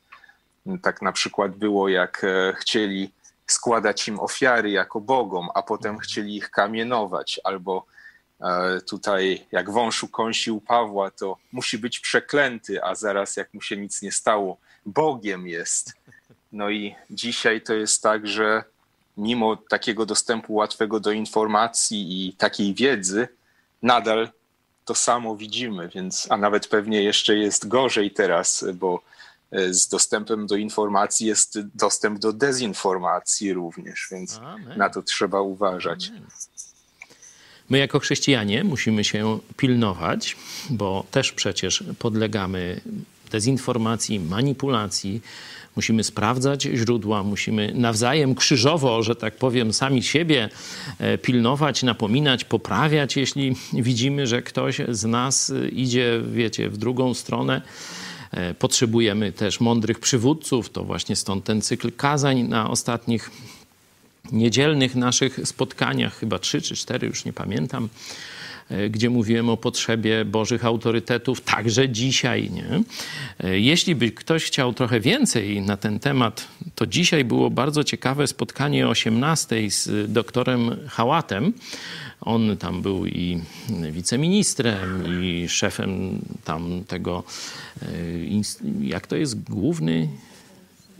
[0.83, 3.13] Tak na przykład było, jak e, chcieli
[3.47, 7.87] składać im ofiary jako bogom, a potem chcieli ich kamienować, albo
[8.41, 13.77] e, tutaj jak wąż ukąsił Pawła, to musi być przeklęty, a zaraz jak mu się
[13.77, 15.93] nic nie stało, Bogiem jest.
[16.53, 18.65] No i dzisiaj to jest tak, że
[19.17, 23.29] mimo takiego dostępu łatwego do informacji i takiej wiedzy,
[23.83, 24.29] nadal
[24.85, 29.03] to samo widzimy, więc a nawet pewnie jeszcze jest gorzej teraz, bo
[29.51, 34.79] e, z dostępem do informacji jest dostęp do dezinformacji również, więc Amen.
[34.79, 36.09] na to trzeba uważać.
[36.09, 36.27] Amen.
[37.71, 40.37] My jako chrześcijanie musimy się pilnować,
[40.71, 42.81] bo też przecież podlegamy
[43.31, 45.23] dezinformacji, manipulacji,
[45.77, 50.49] Musimy sprawdzać źródła, musimy nawzajem krzyżowo, że tak powiem, sami siebie
[50.99, 57.63] e, pilnować, napominać, poprawiać, jeśli widzimy, że ktoś z nas idzie, wiecie, w drugą stronę.
[58.31, 63.31] E, potrzebujemy też mądrych przywódców, to właśnie stąd ten cykl kazań na ostatnich
[64.33, 67.89] niedzielnych naszych spotkaniach, chyba trzy czy cztery, już nie pamiętam.
[68.71, 72.51] E, gdzie mówiłem o potrzebie Bożych autorytetów, także dzisiaj.
[72.51, 72.83] Nie?
[73.45, 78.27] E, jeśli by ktoś chciał trochę więcej na ten temat, to dzisiaj było bardzo ciekawe
[78.27, 81.53] spotkanie o 18 z doktorem Hałatem.
[82.21, 83.41] On tam był i
[83.91, 87.23] wiceministrem, i szefem tam tego,
[87.83, 87.87] e,
[88.81, 90.09] jak to jest, główny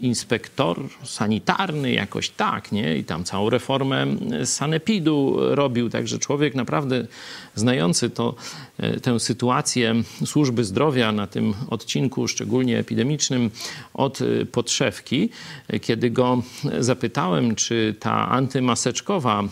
[0.01, 2.97] inspektor sanitarny, jakoś tak, nie?
[2.97, 4.07] I tam całą reformę
[4.45, 7.07] sanepidu robił, także człowiek naprawdę
[7.55, 8.35] znający to,
[8.79, 9.95] e, tę sytuację
[10.25, 13.51] służby zdrowia na tym odcinku, szczególnie epidemicznym,
[13.95, 15.29] od e, podszewki,
[15.69, 16.43] e, kiedy go
[16.79, 19.43] zapytałem, czy ta antymaseczkowa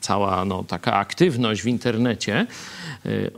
[0.00, 2.46] cała no, taka aktywność w internecie,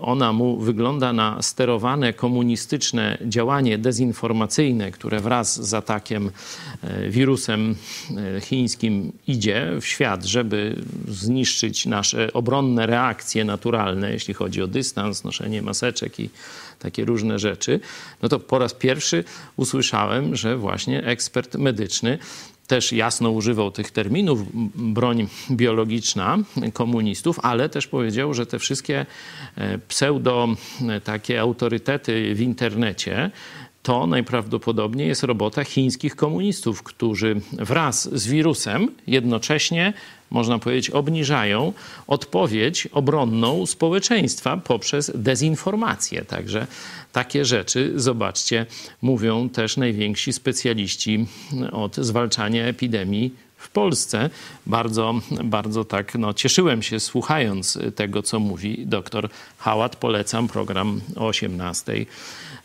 [0.01, 6.31] ona mu wygląda na sterowane komunistyczne działanie dezinformacyjne, które wraz z atakiem
[7.09, 7.75] wirusem
[8.41, 15.25] chińskim idzie w świat, żeby zniszczyć nasze obronne reakcje reakcje naturalne, jeśli chodzi o dystans,
[15.25, 16.31] noszenie maseczek i
[16.79, 17.81] takie różne rzeczy,
[18.23, 19.25] no to po raz pierwszy
[19.57, 22.19] usłyszałem, że właśnie ekspert medyczny
[22.67, 24.41] też jasno używał tych terminów,
[24.75, 26.39] broń biologiczna
[26.73, 29.07] komunistów, ale też powiedział, że te wszystkie
[29.57, 30.49] e, pseudo
[30.89, 33.31] e, takie autorytety w internecie,
[33.87, 39.93] to najprawdopodobniej jest robota chińskich komunistów, którzy wraz z wirusem jednocześnie,
[40.31, 41.73] można powiedzieć, obniżają
[42.07, 46.25] odpowiedź obronną społeczeństwa poprzez dezinformację.
[46.25, 46.67] Także
[47.13, 48.67] takie rzeczy, zobaczcie,
[49.03, 51.27] mówią też najwięksi specjaliści
[51.73, 54.31] od zwalczania epidemii w Polsce.
[54.67, 55.15] Bardzo,
[55.45, 59.29] bardzo tak no, cieszyłem się słuchając tego, co mówi doktor
[59.59, 59.97] Hałat.
[59.97, 62.07] Polecam program o 18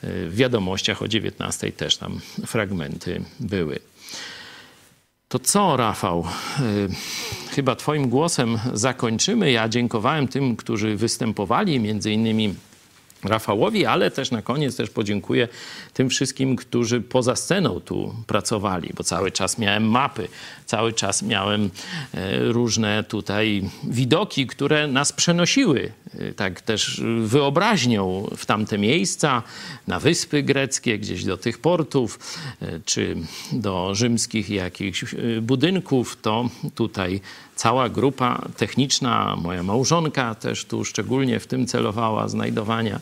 [0.03, 3.79] w wiadomościach o 19 też tam fragmenty były.
[5.29, 6.27] To co, Rafał?
[6.59, 9.51] Y, chyba Twoim głosem zakończymy.
[9.51, 12.55] Ja dziękowałem tym, którzy występowali, między innymi
[13.23, 15.47] Rafałowi, ale też na koniec też podziękuję
[15.93, 20.27] tym wszystkim, którzy poza sceną tu pracowali, bo cały czas miałem mapy,
[20.65, 21.69] cały czas miałem
[22.13, 29.43] e, różne tutaj widoki, które nas przenosiły e, tak też wyobraźnią w tamte miejsca,
[29.87, 32.19] na wyspy greckie, gdzieś do tych portów,
[32.61, 33.15] e, czy
[33.51, 37.21] do rzymskich jakichś budynków, to tutaj
[37.61, 42.99] cała grupa techniczna, moja małżonka też tu szczególnie w tym celowała, znajdowania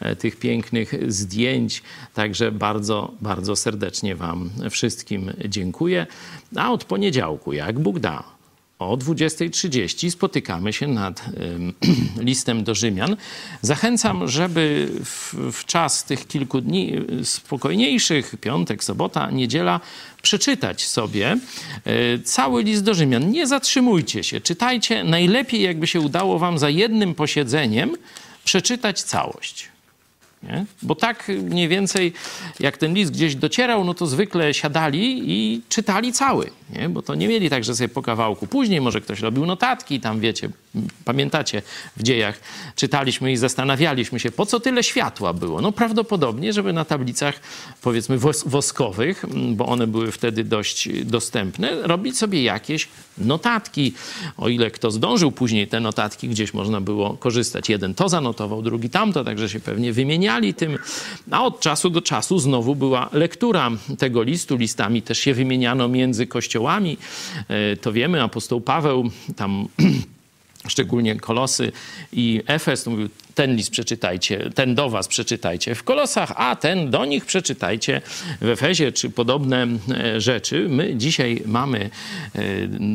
[0.00, 1.82] e, tych pięknych zdjęć.
[2.14, 6.06] Także bardzo, bardzo serdecznie Wam wszystkim dziękuję.
[6.56, 8.24] A od poniedziałku, jak Bóg da,
[8.78, 11.32] o 20.30 spotykamy się nad y,
[12.30, 13.16] listem do Rzymian.
[13.62, 16.92] Zachęcam, żeby w, w, czas tych kilku dni
[17.24, 19.80] spokojniejszych, piątek, sobota, niedziela,
[20.22, 21.38] przeczytać sobie
[21.86, 23.30] y, cały list do Rzymian.
[23.30, 25.04] Nie zatrzymujcie się, czytajcie.
[25.04, 27.96] Najlepiej, jakby się udało Wam za jednym posiedzeniem
[28.44, 29.68] przeczytać całość.
[30.42, 30.64] Nie?
[30.82, 32.12] Bo tak mniej więcej,
[32.60, 36.88] jak ten list gdzieś docierał, no to zwykle siadali i czytali cały nie?
[36.88, 38.46] bo to nie mieli tak, że sobie po kawałku.
[38.46, 40.48] Później może ktoś robił notatki, tam wiecie,
[41.04, 41.62] pamiętacie
[41.96, 42.40] w dziejach,
[42.76, 45.60] czytaliśmy i zastanawialiśmy się, po co tyle światła było.
[45.60, 47.40] No prawdopodobnie, żeby na tablicach
[47.82, 52.88] powiedzmy woskowych, bo one były wtedy dość dostępne, robić sobie jakieś
[53.18, 53.92] notatki.
[54.36, 57.68] O ile kto zdążył później te notatki, gdzieś można było korzystać.
[57.68, 60.78] Jeden to zanotował, drugi tamto, także się pewnie wymieniali tym.
[61.30, 64.56] A od czasu do czasu znowu była lektura tego listu.
[64.56, 66.96] Listami też się wymieniano między kościołami.
[67.48, 69.68] E, to wiemy, apostoł Paweł tam
[70.68, 71.72] szczególnie Kolosy
[72.12, 77.04] i Efes, mówił, ten list przeczytajcie, ten do was przeczytajcie w Kolosach, a ten do
[77.04, 78.00] nich przeczytajcie
[78.40, 80.66] w Efezie, czy podobne e, rzeczy.
[80.68, 81.90] My dzisiaj mamy
[82.34, 82.40] e,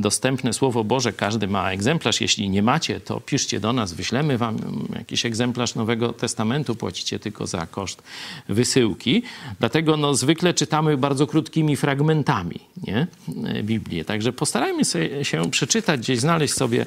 [0.01, 2.21] dostępne Słowo Boże, każdy ma egzemplarz.
[2.21, 4.57] Jeśli nie macie, to piszcie do nas, wyślemy wam
[4.95, 8.03] jakiś egzemplarz Nowego Testamentu, płacicie tylko za koszt
[8.49, 9.23] wysyłki.
[9.59, 13.07] Dlatego no, zwykle czytamy bardzo krótkimi fragmentami nie?
[13.45, 14.05] E, Biblię.
[14.05, 14.83] Także postarajmy
[15.23, 16.85] się przeczytać, gdzieś znaleźć sobie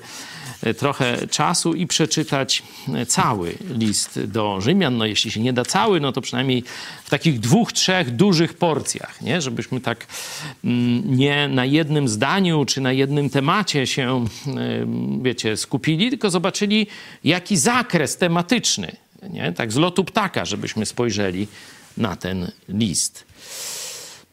[0.79, 2.63] trochę czasu i przeczytać
[3.09, 4.97] cały cały list do Rzymian.
[4.97, 6.65] No jeśli się nie da cały, no to przynajmniej
[7.05, 9.41] w takich dwóch, trzech dużych porcjach, nie?
[9.41, 10.07] żebyśmy tak
[10.65, 14.25] mm, nie na jednym zdaniu czy na jednym temacie się,
[15.23, 16.87] wiecie, skupili, tylko zobaczyli,
[17.25, 18.97] jaki zakres tematyczny,
[19.31, 19.53] nie?
[19.53, 21.49] tak z lotu ptaka, żebyśmy spojrzeli
[21.97, 23.25] na ten list.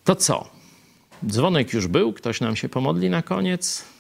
[0.04, 0.50] To co?
[1.28, 3.93] Dzwonek już był, ktoś nam się pomodli na koniec.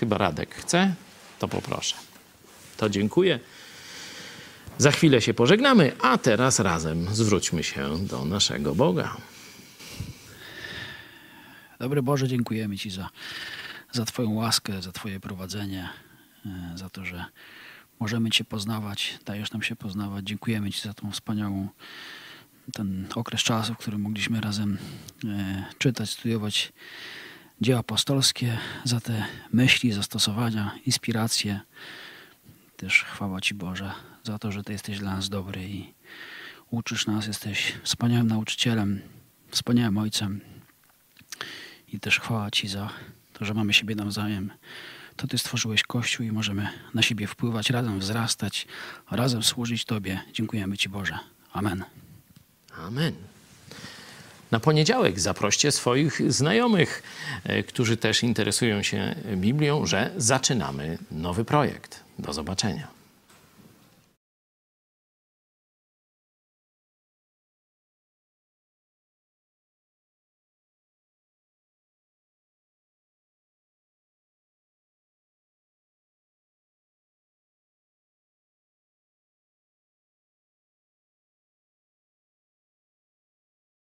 [0.00, 0.94] Chyba Radek chce
[1.38, 1.96] to poproszę.
[2.76, 3.40] To dziękuję.
[4.78, 9.16] Za chwilę się pożegnamy, a teraz razem zwróćmy się do naszego Boga.
[11.78, 13.10] Dobry Boże, dziękujemy Ci za,
[13.92, 15.88] za Twoją łaskę, za Twoje prowadzenie,
[16.46, 17.24] e, za to, że
[18.00, 20.24] możemy Cię poznawać, dajesz nam się poznawać.
[20.24, 21.68] Dziękujemy Ci za tą wspaniałą
[22.72, 24.78] ten okres czasu, w którym mogliśmy razem
[25.24, 26.72] e, czytać, studiować
[27.60, 31.60] dzieła apostolskie, za te myśli, zastosowania, inspiracje.
[32.76, 33.92] Też chwała Ci Boże
[34.22, 35.94] za to, że Ty jesteś dla nas dobry i
[36.70, 39.00] uczysz nas, jesteś wspaniałym nauczycielem,
[39.50, 40.40] wspaniałym ojcem.
[41.88, 42.90] I też chwała Ci za
[43.32, 44.52] to, że mamy siebie nawzajem.
[45.16, 48.66] To Ty stworzyłeś Kościół i możemy na siebie wpływać, razem wzrastać,
[49.10, 50.20] razem służyć Tobie.
[50.32, 51.18] Dziękujemy Ci Boże.
[51.52, 51.84] Amen.
[52.78, 53.14] Amen.
[54.50, 57.02] Na poniedziałek zaproście swoich znajomych,
[57.44, 62.00] e, którzy też interesują się Biblią, że zaczynamy nowy projekt.
[62.18, 62.99] Do zobaczenia.